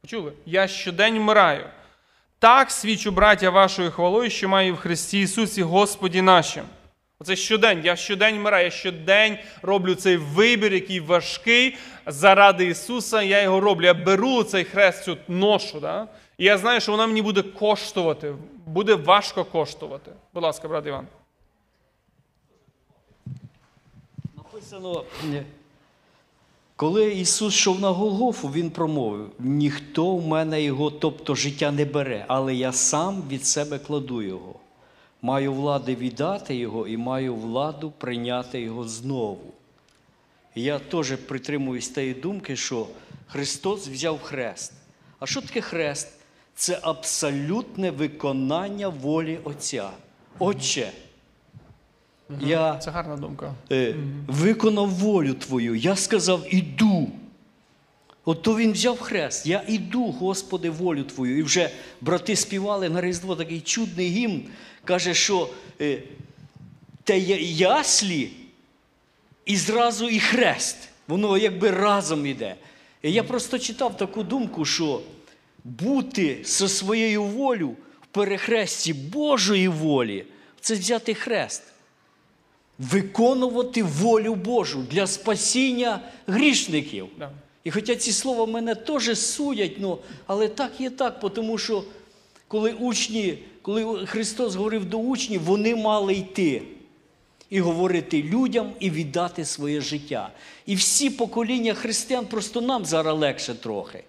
[0.00, 0.32] Почули?
[0.46, 1.66] Я щодень вмираю.
[2.40, 6.64] Так свідчу, браття, вашою хвалою, що маю в Христі Ісусі Господі нашим.
[7.18, 7.80] Оце щодень.
[7.84, 13.22] Я щодень вмираю, я щодень роблю цей вибір, який важкий заради Ісуса.
[13.22, 13.84] Я його роблю.
[13.84, 15.80] Я беру цей хрест, цю ношу.
[15.80, 16.08] Да?
[16.38, 18.34] І я знаю, що вона мені буде коштувати,
[18.66, 20.10] буде важко коштувати.
[20.34, 21.06] Будь ласка, брат Іван.
[24.36, 25.04] Написано,
[26.80, 32.24] Коли Ісус йшов на Голгофу, Він промовив: ніхто в мене його, тобто життя не бере,
[32.28, 34.54] але я сам від себе кладу його.
[35.22, 39.52] Маю влади віддати його і маю владу прийняти його знову.
[40.54, 42.86] Я теж притримуюсь тієї думки, що
[43.26, 44.72] Христос взяв хрест.
[45.18, 46.08] А що таке хрест?
[46.54, 49.90] Це абсолютне виконання волі Отця.
[50.38, 50.92] Отче,
[52.40, 53.54] я Це гарна думка.
[53.72, 53.94] е,
[54.26, 55.74] виконав волю Твою.
[55.74, 57.08] Я сказав, іду.
[58.24, 59.46] От то він взяв хрест.
[59.46, 61.38] Я іду, Господи, волю Твою.
[61.38, 64.42] І вже брати співали на Різдво такий чудний гімн.
[64.84, 65.48] Каже, що
[65.80, 66.02] е,
[67.04, 68.30] те яслі
[69.46, 70.76] і зразу і хрест.
[71.08, 72.54] Воно якби разом іде.
[73.02, 75.00] І я просто читав таку думку, що
[75.64, 77.68] бути зі своєю волю
[78.02, 80.24] в перехресті Божої волі
[80.60, 81.62] це взяти хрест
[82.80, 87.08] виконувати волю Божу для спасіння грішників.
[87.18, 87.30] Да.
[87.64, 91.84] І хоча ці слова мене теж судять, ну, але так є так, тому що
[92.48, 96.62] коли учні, коли Христос говорив до учнів, вони мали йти
[97.50, 100.30] і говорити людям і віддати своє життя.
[100.66, 104.04] І всі покоління християн просто нам зараз легше трохи.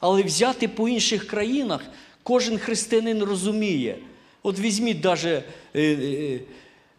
[0.00, 1.80] Але взяти по інших країнах
[2.22, 3.98] кожен християнин розуміє.
[4.42, 5.42] От візьміть е,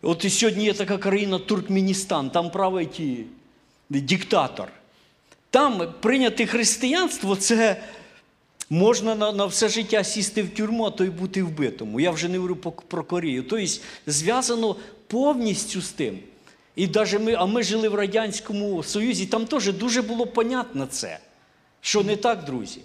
[0.02, 3.26] от і сьогодні є така країна Туркменістан, там править і
[3.90, 4.68] диктатор.
[5.50, 7.82] Там прийняти християнство це
[8.70, 12.00] можна на, на все життя сісти в тюрму, а то й бути вбитому.
[12.00, 12.56] Я вже не говорю
[12.88, 13.44] про Корею.
[13.44, 13.66] Тобто
[14.08, 14.76] зв'язано
[15.08, 16.20] повністю з тим.
[16.76, 21.20] І даже ми, а ми жили в Радянському Союзі, там теж дуже було понятно це.
[21.82, 22.82] Що не так, друзі?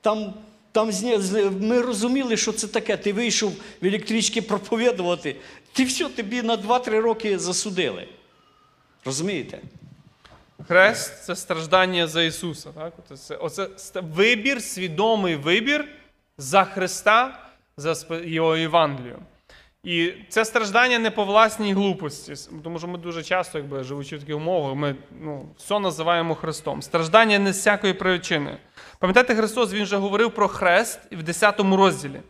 [0.00, 0.34] Там,
[0.72, 0.90] там
[1.60, 2.96] ми розуміли, що це таке.
[2.96, 5.36] Ти вийшов в електрички проповідувати,
[5.78, 8.08] ти все, тобі на 2-3 роки засудили.
[9.04, 9.58] Розумієте?
[10.68, 12.70] Хрест це страждання за Ісуса.
[12.72, 12.92] Так?
[12.98, 13.68] Оце, це- оце
[14.00, 15.88] вибір, свідомий вибір
[16.38, 19.18] за Христа, за Його Євангелію.
[19.84, 24.20] І це страждання не по власній глупості, тому що ми дуже часто, якби живучи в
[24.20, 26.82] таких умовах, ми ну, все називаємо Христом.
[26.82, 28.56] Страждання не з всякої причини.
[28.98, 32.20] Пам'ятаєте, Христос Він же говорив про хрест в 10 розділі,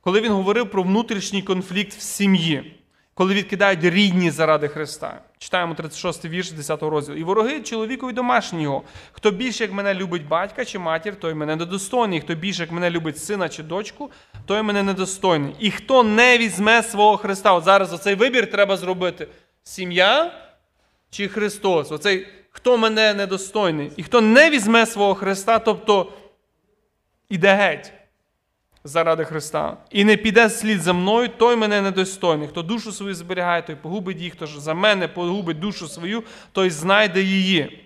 [0.00, 2.83] коли він говорив про внутрішній конфлікт в сім'ї
[3.14, 5.20] коли відкидають рідні заради Христа.
[5.38, 7.18] Читаємо 36 вірш 10 розділу.
[7.18, 8.82] І вороги чоловікові домашнього.
[9.12, 12.20] Хто більше, як мене любить батька чи матір, той мене недостойний.
[12.20, 14.10] Хто більше, як мене любить сина чи дочку,
[14.46, 15.54] той мене недостойний.
[15.60, 19.28] І хто не візьме свого Христа, от зараз оцей вибір треба зробити:
[19.62, 20.32] сім'я
[21.10, 21.92] чи Христос?
[21.92, 23.92] Оцей хто мене недостойний.
[23.96, 26.12] І хто не візьме свого Христа, тобто
[27.28, 27.92] іде геть
[28.84, 29.76] заради Христа.
[29.90, 32.48] І не піде слід за мною, той мене недостойний.
[32.48, 34.30] Хто душу свою зберігає, той погубить її.
[34.30, 37.80] Хто ж за мене погубить душу свою, той знайде її.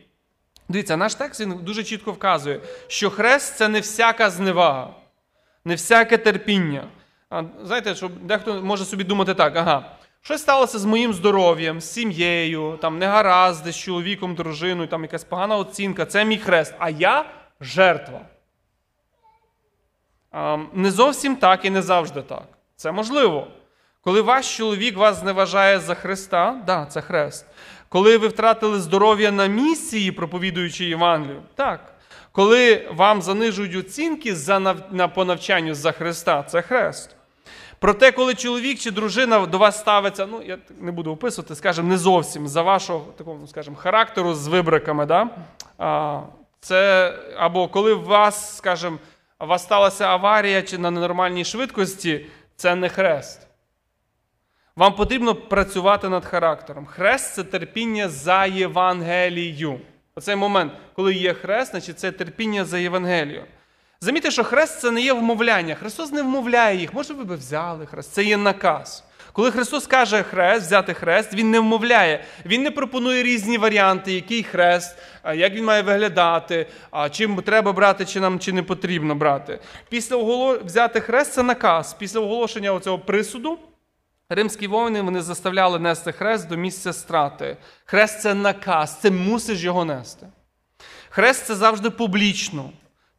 [0.68, 4.90] Дивіться, наш текст він дуже чітко вказує, що хрест це не всяка зневага,
[5.64, 6.84] не всяке терпіння.
[7.30, 11.92] А, знаєте, що дехто може собі думати так, ага, щось сталося з моїм здоров'ям, з
[11.92, 17.24] сім'єю, там негаразди з чоловіком, дружиною, там якась погана оцінка, це мій хрест, а я
[17.60, 18.20] жертва.
[20.30, 22.48] А, Не зовсім так і не завжди так.
[22.76, 23.46] Це можливо.
[24.00, 27.46] Коли ваш чоловік вас зневажає за Христа, да, це хрест.
[27.88, 31.94] Коли ви втратили здоров'я на місії, проповідуючи Євангелію, так.
[32.32, 34.58] Коли вам занижують оцінки за
[34.90, 37.10] на по навчанню за Христа, це хрест.
[37.78, 41.98] Проте, коли чоловік чи дружина до вас ставиться, ну я не буду описувати, скажімо, не
[41.98, 45.28] зовсім за вашого такого, скажімо, характеру з вибриками, да?
[45.78, 46.20] а,
[46.60, 48.98] це або коли вас, скажімо,
[49.58, 53.48] сталася аварія чи на ненормальній швидкості, це не хрест.
[54.76, 56.86] Вам потрібно працювати над характером.
[56.86, 59.80] Хрест це терпіння за Євангелію.
[60.14, 63.44] Оцей момент, коли є хрест, значить це терпіння за Євангелію.
[64.00, 65.74] Замітьте, що хрест це не є вмовляння.
[65.74, 66.94] Христос не вмовляє їх.
[66.94, 68.12] Може, ви би взяли хрест.
[68.12, 69.04] Це є наказ.
[69.38, 72.24] Коли Христос каже хрест, взяти хрест, Він не вмовляє.
[72.46, 74.96] Він не пропонує різні варіанти, який хрест,
[75.34, 76.66] як він має виглядати,
[77.10, 79.60] чим треба брати, чи нам чи не потрібно брати.
[79.88, 80.58] Після оголо...
[80.64, 81.94] взяти хрест це наказ.
[81.94, 83.58] Після оголошення оцього присуду.
[84.28, 87.56] Римські воїни вони заставляли нести хрест до місця страти.
[87.84, 90.26] Хрест це наказ, це мусиш його нести.
[91.08, 92.70] Хрест це завжди публічно.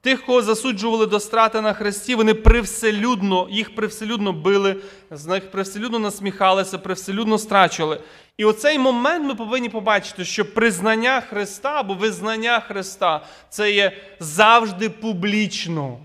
[0.01, 4.75] Тих, кого засуджували до страти на хресті, вони привселюдно, їх привселюдно били,
[5.11, 8.01] з них привселюдно насміхалися, привселюдно страчували.
[8.37, 14.89] І оцей момент ми повинні побачити, що признання Христа або визнання Христа це є завжди
[14.89, 15.99] публічно.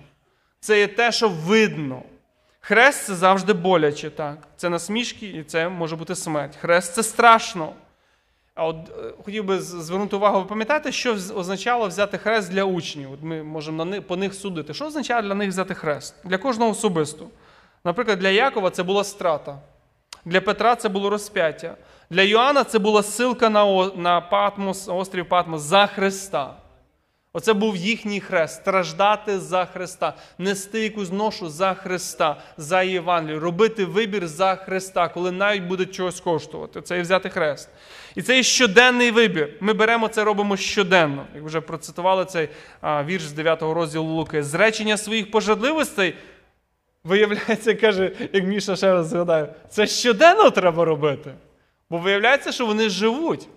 [0.61, 2.03] Це є те, що видно.
[2.61, 4.39] Хрест це завжди боляче, так.
[4.57, 6.57] Це насмішки і це може бути смерть.
[6.57, 7.73] Хрест це страшно.
[8.55, 13.13] А от е, хотів би звернути увагу, ви пам'ятаєте, що означало взяти хрест для учнів?
[13.13, 14.75] От ми можемо на них, по них судити.
[14.75, 16.15] Що означає для них взяти хрест?
[16.25, 17.27] Для кожного особисто.
[17.85, 19.59] Наприклад, для Якова це була страта,
[20.25, 21.77] для Петра це було розп'яття,
[22.11, 26.57] для Йоанна це була силка на, на Патмос, острів Патмос за Христа.
[27.37, 33.85] Оце був їхній хрест страждати за Христа, нести якусь ношу за Христа, за Євангелію, робити
[33.85, 36.83] вибір за Христа, коли навіть буде чогось коштувати.
[36.83, 37.69] Це і взяти хрест.
[38.15, 39.57] І це є щоденний вибір.
[39.61, 41.27] Ми беремо це, робимо щоденно.
[41.35, 42.49] Як вже процитували цей
[42.83, 44.43] вірш з 9 розділу Луки.
[44.43, 46.15] Зречення своїх пожадливостей,
[47.05, 51.35] виявляється, каже, як Міша ще раз згадаю, це щоденно треба робити.
[51.91, 53.49] Бо виявляється, що вони живуть.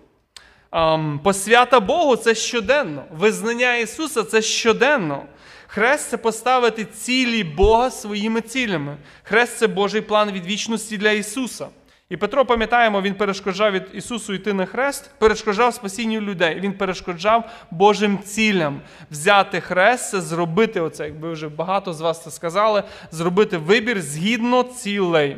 [1.22, 3.04] Посвята Богу це щоденно.
[3.10, 5.22] Визнання Ісуса це щоденно.
[5.66, 8.96] Хрест це поставити цілі Бога своїми цілями.
[9.22, 11.66] Хрест це Божий план від вічності для Ісуса.
[12.08, 16.60] І Петро, пам'ятаємо, він перешкоджав від Ісусу йти на хрест, перешкоджав спасінню людей.
[16.60, 18.80] Він перешкоджав Божим цілям.
[19.10, 24.62] Взяти хрест це зробити оце, якби вже багато з вас це сказали, зробити вибір згідно
[24.62, 25.36] цілей.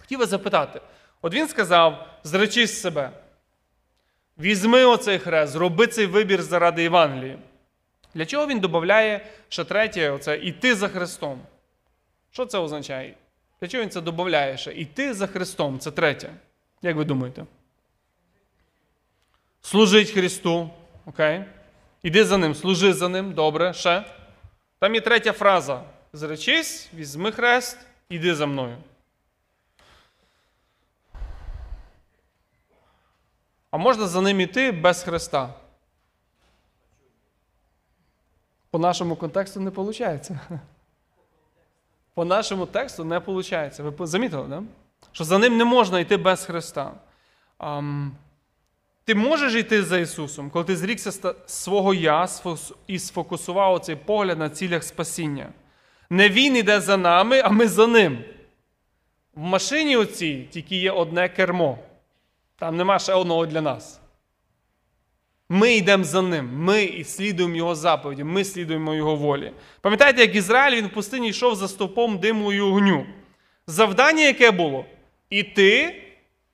[0.00, 0.80] Хотів вас запитати:
[1.22, 3.10] от він сказав: зречись себе.
[4.42, 7.38] Візьми оцей хрест, зроби цей вибір заради Євангелії.
[8.14, 11.40] Для чого він додає ще третє, оце іти за Христом?
[12.30, 13.14] Що це означає?
[13.60, 14.72] Для чого він це додає ще?
[14.72, 16.30] Іти за Христом це третє.
[16.82, 17.44] Як ви думаєте?
[19.60, 20.70] Служить Христу.
[21.06, 21.44] Окей?
[22.02, 24.04] Іди за ним, служи за ним, добре, ще.
[24.78, 25.82] Там є третя фраза.
[26.12, 27.78] Зречись, візьми хрест,
[28.08, 28.76] іди за мною.
[33.72, 35.54] А можна за ним іти без Христа?
[38.70, 40.30] По нашому контексту не виходить.
[42.14, 43.78] По нашому тексту не виходить.
[43.78, 44.62] Ви замітили, да?
[45.12, 46.92] що за ним не можна йти без Христа.
[49.04, 52.28] Ти можеш йти за Ісусом, коли ти зрікся свого я
[52.86, 55.48] і сфокусував цей погляд на цілях спасіння.
[56.10, 58.24] Не Він йде за нами, а ми за ним.
[59.34, 61.78] В машині оцій тільки є одне кермо.
[62.62, 64.00] Там нема ще одного для нас.
[65.48, 69.52] Ми йдемо за ним, ми і слідуємо його заповіді, ми слідуємо його волі.
[69.80, 73.06] Пам'ятаєте, як Ізраїль він в пустині йшов за стовпом диму і огню.
[73.66, 74.84] Завдання яке було?
[75.30, 76.02] Іти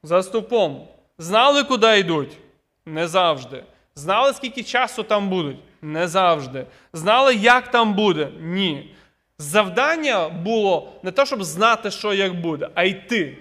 [0.02, 0.88] за стовпом.
[1.18, 2.38] Знали, куди йдуть?
[2.86, 3.64] Не завжди.
[3.94, 5.56] Знали, скільки часу там будуть?
[5.82, 6.66] Не завжди.
[6.92, 8.28] Знали, як там буде?
[8.40, 8.94] Ні.
[9.38, 13.38] Завдання було не те, щоб знати, що як буде, а йти.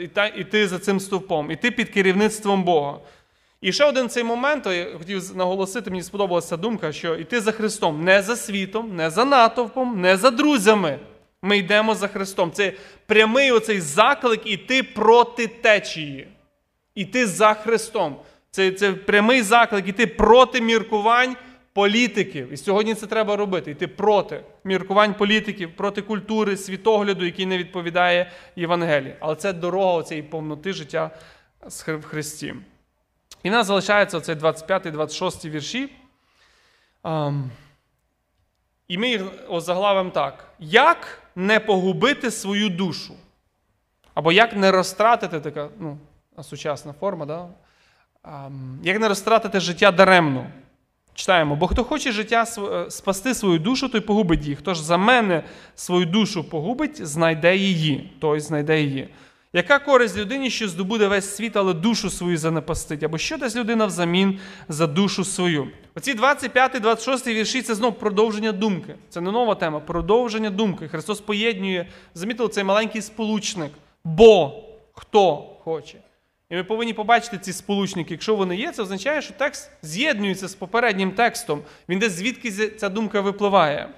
[0.00, 2.98] Іти, іти за цим стовпом, іти під керівництвом Бога.
[3.60, 8.04] І ще один цей момент, я хотів наголосити, мені сподобалася думка, що йти за Христом
[8.04, 10.98] не за світом, не за натовпом, не за друзями.
[11.42, 12.52] Ми йдемо за Христом.
[12.52, 12.72] Це
[13.06, 16.28] прямий оцей заклик іти проти течії.
[16.94, 18.16] Іти за Христом.
[18.50, 21.36] Це, це прямий заклик іти проти міркувань
[21.74, 22.52] політиків.
[22.52, 28.30] І сьогодні це треба робити: йти проти міркувань політиків, проти культури, світогляду, який не відповідає
[28.56, 29.16] Євангелії.
[29.20, 31.10] Але це дорога цієї повноти життя
[31.86, 32.54] в Христі.
[33.42, 35.92] І в нас залишається оцей 25-26 вірші.
[37.02, 37.50] Ам,
[38.88, 43.14] і ми їх озаглавимо так: як не погубити свою душу?
[44.14, 45.98] Або як не розтратити така ну,
[46.42, 47.48] сучасна форма, да?
[48.22, 50.46] Ам, як не розтратити життя даремно?
[51.14, 54.56] Читаємо, бо хто хоче життя е, спасти свою душу, той погубить її.
[54.56, 55.42] Хто ж за мене
[55.74, 59.08] свою душу погубить, знайде її, той знайде її.
[59.52, 63.02] Яка користь людині, що здобуде весь світ, але душу свою занепастить?
[63.02, 64.38] Або що дасть людина взамін
[64.68, 65.68] за душу свою?
[65.94, 68.94] Оці 25-26 вірші це знов продовження думки.
[69.08, 70.88] Це не нова тема, продовження думки.
[70.88, 73.72] Христос поєднує, замітили цей маленький сполучник.
[74.04, 74.62] Бо
[74.92, 75.98] хто хоче.
[76.50, 78.14] І ми повинні побачити ці сполучники.
[78.14, 81.62] Якщо вони є, це означає, що текст з'єднується з попереднім текстом.
[81.88, 83.88] Він десь звідки ця думка випливає.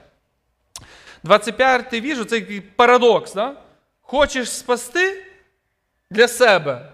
[1.25, 3.35] 25-й вірш це парадокс.
[3.35, 3.57] Да?
[4.01, 5.25] Хочеш спасти
[6.11, 6.93] для себе,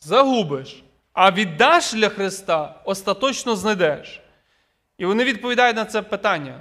[0.00, 4.20] загубиш, а віддаш для Христа, остаточно знайдеш.
[4.98, 6.60] І вони відповідають на це питання.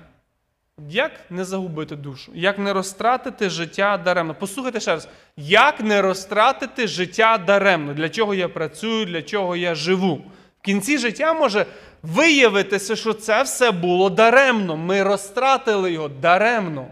[0.90, 2.32] Як не загубити душу?
[2.36, 4.36] Як не розтратити життя даремно?
[4.40, 5.08] Послухайте ще раз,
[5.38, 7.94] як не розтратити життя даремно?
[7.94, 10.22] Для чого я працюю, для чого я живу?
[10.62, 11.66] В кінці життя може
[12.04, 14.78] виявитися, що це все було даремно.
[14.78, 16.88] Ми розтратили його даремно.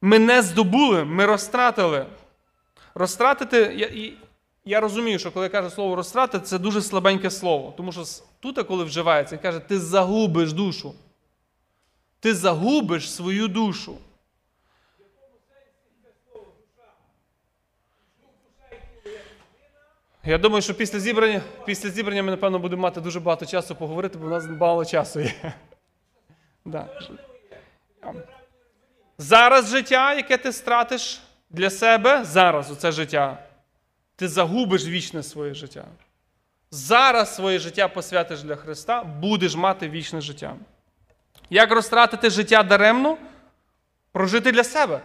[0.00, 2.06] Ми не здобули, ми розтратили.
[2.94, 4.12] Розтратити, я,
[4.64, 7.74] я розумію, що коли каже слово розтратити, це дуже слабеньке слово.
[7.76, 8.04] Тому що
[8.40, 10.94] тут, коли вживається, каже, ти загубиш душу.
[12.22, 13.98] Ти загубиш свою душу.
[20.24, 24.18] Я думаю, що після зібрання, після зібрання ми, напевно, будемо мати дуже багато часу поговорити,
[24.18, 25.54] бо в нас мало часу є.
[26.64, 26.88] Да.
[29.18, 31.20] Зараз життя, яке ти стратиш
[31.50, 33.38] для себе, зараз оце життя,
[34.16, 35.84] ти загубиш вічне своє життя.
[36.70, 40.56] Зараз своє життя посвятиш для Христа, будеш мати вічне життя.
[41.50, 43.18] Як розтратити життя даремно?
[44.12, 45.00] Прожити для себе.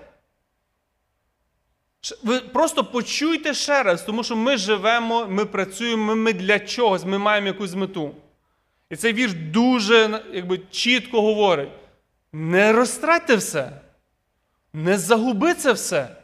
[2.23, 7.17] Ви просто почуйте ще раз, тому що ми живемо, ми працюємо, ми для чогось, ми
[7.17, 8.15] маємо якусь мету.
[8.89, 11.69] І цей вірш дуже якби, чітко говорить:
[12.33, 13.71] не розтратьте все,
[14.73, 16.15] не загуби це все.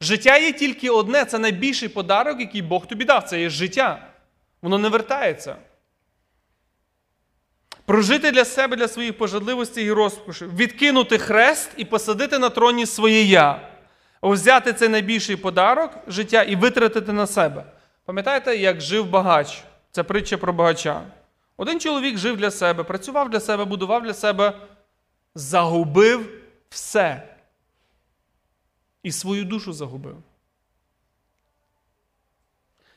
[0.00, 3.24] Життя є тільки одне, це найбільший подарок, який Бог тобі дав.
[3.24, 4.08] Це є життя.
[4.62, 5.56] Воно не вертається.
[7.92, 13.22] Прожити для себе, для своїх пожадливостей і розкошів, відкинути хрест і посадити на троні своє
[13.22, 13.68] я.
[14.22, 17.64] Взяти цей найбільший подарок життя і витратити на себе.
[18.04, 19.64] Пам'ятаєте, як жив багач?
[19.90, 21.02] Це притча про багача.
[21.56, 24.52] Один чоловік жив для себе, працював для себе, будував для себе,
[25.34, 26.30] загубив
[26.68, 27.28] все.
[29.02, 30.16] І свою душу загубив.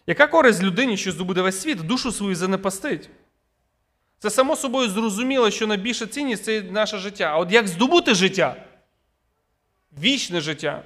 [0.07, 3.09] Яка користь людині, що здобуде весь світ, душу свою занепастить?
[4.26, 7.23] Це само собою зрозуміло, що найбільша цінність це наше життя.
[7.34, 8.55] А от як здобути життя?
[10.01, 10.84] Вічне життя.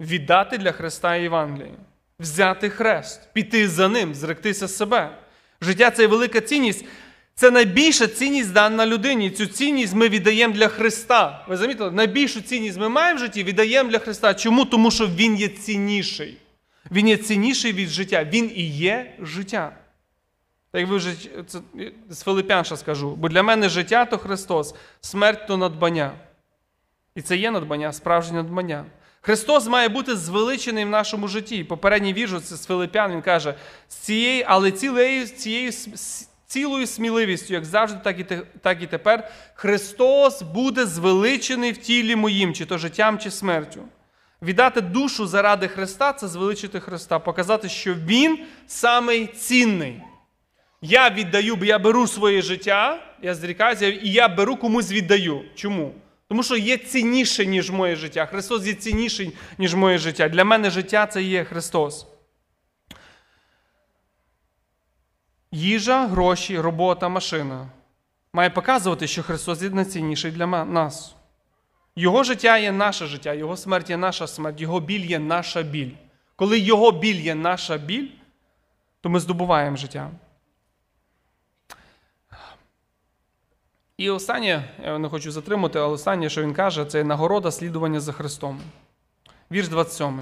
[0.00, 1.74] Віддати для Христа і Євангелії.
[2.20, 5.18] Взяти хрест, піти за ним, зректися себе.
[5.60, 6.84] Життя це велика цінність.
[7.34, 9.30] Це найбільша цінність дана людині.
[9.30, 11.44] Цю цінність ми віддаємо для Христа.
[11.48, 11.90] Ви замітили?
[11.90, 14.34] Найбільшу цінність ми маємо в житті, віддаємо для Христа.
[14.34, 14.64] Чому?
[14.64, 16.36] Тому що Він є цінніший.
[16.90, 18.24] Він є цінніший від життя.
[18.24, 19.72] Він і є життя.
[20.72, 21.14] Так ви вже
[21.46, 21.58] це,
[22.08, 23.16] з Филипян ще скажу.
[23.16, 26.12] Бо для мене життя то Христос, смерть то надбання.
[27.14, 28.84] І це є надбання, справжнє надбання.
[29.20, 31.64] Христос має бути звеличений в нашому житті.
[31.64, 33.54] Попередній вірш це з Филипян, він каже,
[33.88, 35.72] з цією, але цілею, цією
[36.46, 38.24] цілою сміливістю, як завжди, так і,
[38.62, 43.82] так і тепер, Христос буде звеличений в тілі моїм, чи то життям, чи смертю.
[44.42, 50.02] Віддати душу заради Христа це звеличити Христа, показати, що Він самий цінний.
[50.82, 55.44] Я віддаю, бо я беру своє життя, я зрікаюся, і я беру комусь віддаю.
[55.54, 55.94] Чому?
[56.28, 58.26] Тому що є цінніше, ніж моє життя.
[58.26, 60.28] Христос є цінніший, ніж моє життя.
[60.28, 62.06] Для мене життя це є Христос.
[65.52, 67.68] Їжа, гроші, робота, машина
[68.32, 71.14] має показувати, що Христос є найцінніший для нас.
[71.96, 75.90] Його життя є наше життя, Його смерть є наша смерть, Його біль є наша біль.
[76.36, 78.08] Коли Його біль є наша біль,
[79.00, 80.10] то ми здобуваємо життя.
[83.98, 88.12] І останнє, я не хочу затримати, але останнє, що він каже, це нагорода слідування за
[88.12, 88.60] Христом.
[89.52, 90.20] Вірш 27.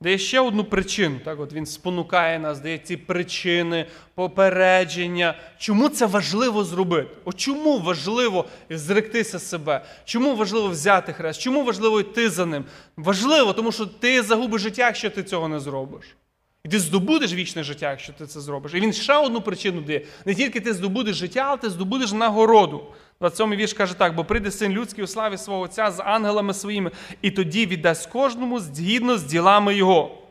[0.00, 1.18] Дає ще одну причину.
[1.24, 5.34] Так, от Він спонукає нас, дає ці причини, попередження.
[5.58, 7.08] Чому це важливо зробити?
[7.24, 9.84] От чому важливо зректися себе?
[10.04, 11.40] Чому важливо взяти хрест?
[11.40, 12.64] Чому важливо йти за ним?
[12.96, 16.16] Важливо, тому що ти загубиш життя, якщо ти цього не зробиш.
[16.64, 18.74] І ти здобудеш вічне життя, якщо ти це зробиш.
[18.74, 20.06] І він ще одну причину дає.
[20.24, 22.86] Не тільки ти здобудеш життя, але ти здобудеш нагороду.
[23.20, 26.90] 27 вірш каже так: бо прийде син людський у славі свого Отця з ангелами своїми,
[27.22, 30.22] і тоді віддасть кожному згідно з ділами його.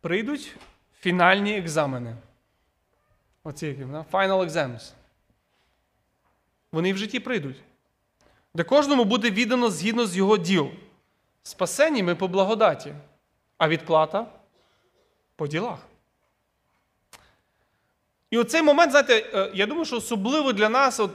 [0.00, 0.56] Прийдуть
[1.00, 2.16] фінальні екзамени.
[3.44, 4.04] Оці які, да?
[4.12, 4.92] final exams.
[6.72, 7.56] Вони в житті прийдуть.
[8.54, 10.70] Де кожному буде віддано згідно з його діл.
[11.42, 12.94] Спасені ми по благодаті,
[13.58, 14.26] а відплата
[15.36, 15.78] по ділах.
[18.30, 21.10] І оцей момент, знаєте, е, я думаю, що особливо для нас, от,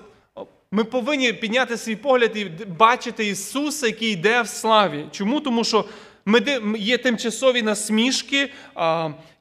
[0.72, 2.46] ми повинні підняти свій погляд і
[2.78, 5.06] бачити Ісуса, який йде в славі.
[5.12, 5.40] Чому?
[5.40, 5.86] Тому що
[6.26, 6.42] ми
[6.78, 8.52] є тимчасові насмішки,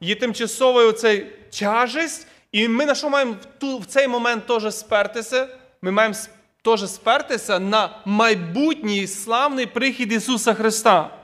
[0.01, 1.25] є тимчасова оцей
[1.59, 5.47] тяжесть, і ми на що маємо в, цей момент теж спертися?
[5.81, 6.15] Ми маємо
[6.61, 11.20] теж спертися на майбутній славний прихід Ісуса Христа.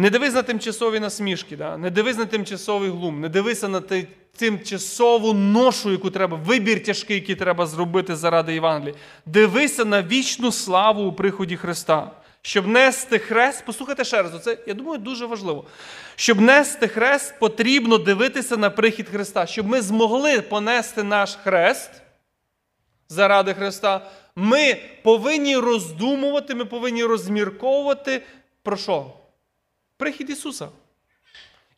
[0.00, 1.76] Не дивись на тимчасові насмішки, да?
[1.76, 3.82] не дивись на тимчасовий глум, не дивися на
[4.36, 8.94] тимчасову ношу, яку треба, вибір тяжкий, який треба зробити заради Євангелії.
[9.26, 12.10] Дивися на вічну славу у приході Христа.
[12.42, 15.64] Щоб нести хрест, послухайте ще раз, це, я думаю, дуже важливо.
[16.16, 19.46] Щоб нести хрест, потрібно дивитися на прихід Христа.
[19.46, 21.90] Щоб ми змогли понести наш хрест
[23.08, 28.22] заради Христа, ми повинні роздумувати, ми повинні розмірковувати
[28.62, 29.12] про що?
[30.00, 30.68] Прихід Ісуса.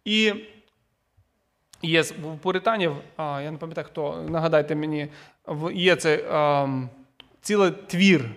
[0.05, 0.35] І
[1.83, 5.09] є в Пуританів, а, я не пам'ятаю хто, нагадайте мені,
[5.73, 6.69] є це а,
[7.41, 8.31] цілий твір,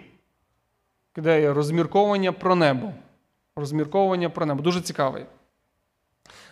[1.16, 2.94] де є розмірковування про небо.
[3.56, 4.62] Розмірковування про небо.
[4.62, 5.26] Дуже цікавий.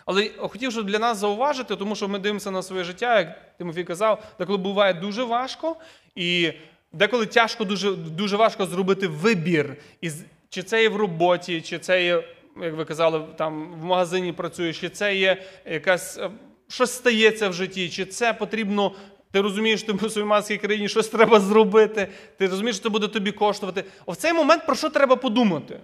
[0.06, 3.84] Але хотів, щоб для нас зауважити, тому що ми дивимося на своє життя, як Тимофій
[3.84, 5.76] казав, деколи буває дуже важко,
[6.14, 6.52] і
[6.92, 9.76] деколи тяжко, дуже, дуже важко зробити вибір.
[10.00, 12.24] Із, чи це є в роботі, чи це є,
[12.62, 16.30] як ви казали, там в магазині працюєш, чи це є якась е,
[16.68, 18.92] щось стається в житті, чи це потрібно.
[19.30, 23.08] Ти розумієш, що ти в мусульманській країні щось треба зробити, ти розумієш, що це буде
[23.08, 23.84] тобі коштувати.
[24.06, 25.80] В цей момент про що треба подумати?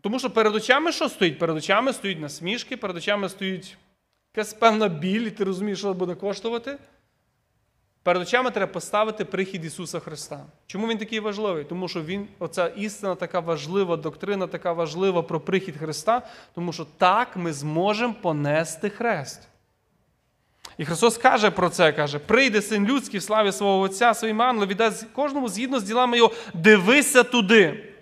[0.00, 1.38] Тому що перед очами що стоїть?
[1.38, 3.76] Перед очами стоїть насмішки, перед очами стоїть
[4.36, 6.78] якась певна біль, і ти розумієш, що буде коштувати.
[8.04, 10.44] Перед очами треба поставити прихід Ісуса Христа.
[10.66, 11.64] Чому він такий важливий?
[11.64, 16.22] Тому що він, оця істина така важлива, доктрина така важлива про прихід Христа,
[16.54, 19.42] тому що так ми зможемо понести хрест.
[20.78, 24.68] І Христос каже про це, каже: прийде син людський в славі свого Отця, своїм ангелом,
[24.68, 27.94] віддасть кожному згідно з ділами його, дивися туди.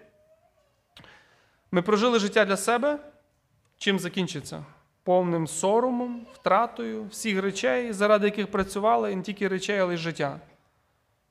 [1.71, 2.99] Ми прожили життя для себе.
[3.79, 4.65] Чим закінчиться?
[5.05, 10.41] Повним соромом, втратою всіх речей, заради яких працювали, не тільки речей, але й життя.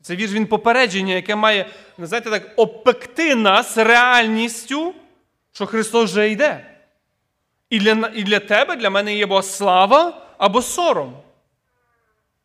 [0.01, 4.93] Це вірш він попередження, яке має, ну, знаєте, так, опекти нас реальністю,
[5.51, 6.65] що Христос вже йде.
[7.69, 11.13] І для, і для тебе, для мене є або слава, або сором.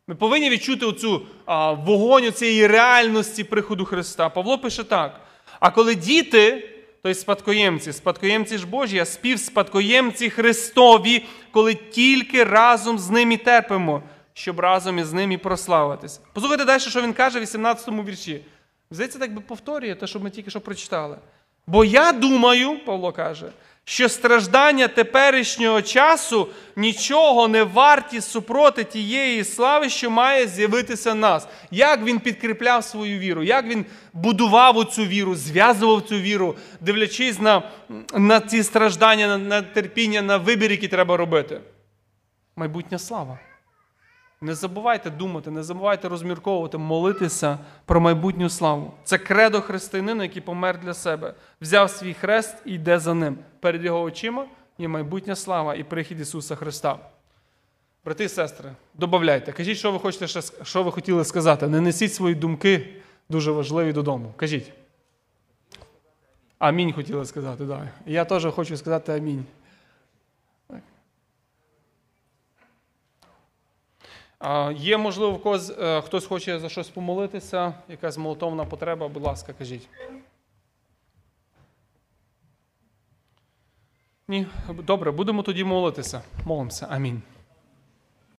[0.07, 4.29] Ми повинні відчути оцю а, вогонь цієї реальності приходу Христа.
[4.29, 5.21] Павло пише так:
[5.59, 6.69] а коли діти,
[7.03, 14.03] то й спадкоємці, спадкоємці ж Божі, а співспадкоємці Христові, коли тільки разом з ними терпимо,
[14.33, 16.19] щоб разом із ними прославитися.
[16.33, 18.41] Послухайте далі, що він каже в 18 му вірші.
[18.91, 21.17] Здається, так би повторює те, що ми тільки що прочитали.
[21.67, 23.51] Бо я думаю, Павло каже,
[23.89, 31.47] що страждання теперішнього часу нічого не варті супроти тієї слави, що має з'явитися нас.
[31.71, 37.63] Як він підкріпляв свою віру, як він будував цю віру, зв'язував цю віру, дивлячись на,
[38.13, 41.61] на ці страждання, на, на терпіння, на вибір, які треба робити.
[42.55, 43.39] Майбутня слава.
[44.41, 48.93] Не забувайте думати, не забувайте розмірковувати, молитися про майбутню славу.
[49.03, 53.37] Це кредо християнина, який помер для себе, взяв свій хрест і йде за ним.
[53.59, 54.45] Перед його очима
[54.77, 56.99] є майбутня слава і прихід Ісуса Христа.
[58.05, 61.67] Брати і сестри, додавайте, кажіть, що ви хочете ще, що ви хотіли сказати.
[61.67, 62.95] Не несіть свої думки
[63.29, 64.33] дуже важливі додому.
[64.35, 64.71] Кажіть.
[66.59, 67.65] Амінь хотіли сказати.
[67.65, 67.89] Да.
[68.05, 69.45] Я теж хочу сказати амінь.
[74.75, 79.53] Є, можливо, в когось, е, хтось хоче за щось помолитися, якась молитовна потреба, будь ласка,
[79.53, 79.89] кажіть.
[84.27, 86.21] Ні, добре, будемо тоді молитися.
[86.45, 86.87] Молимося.
[86.89, 87.21] Амінь.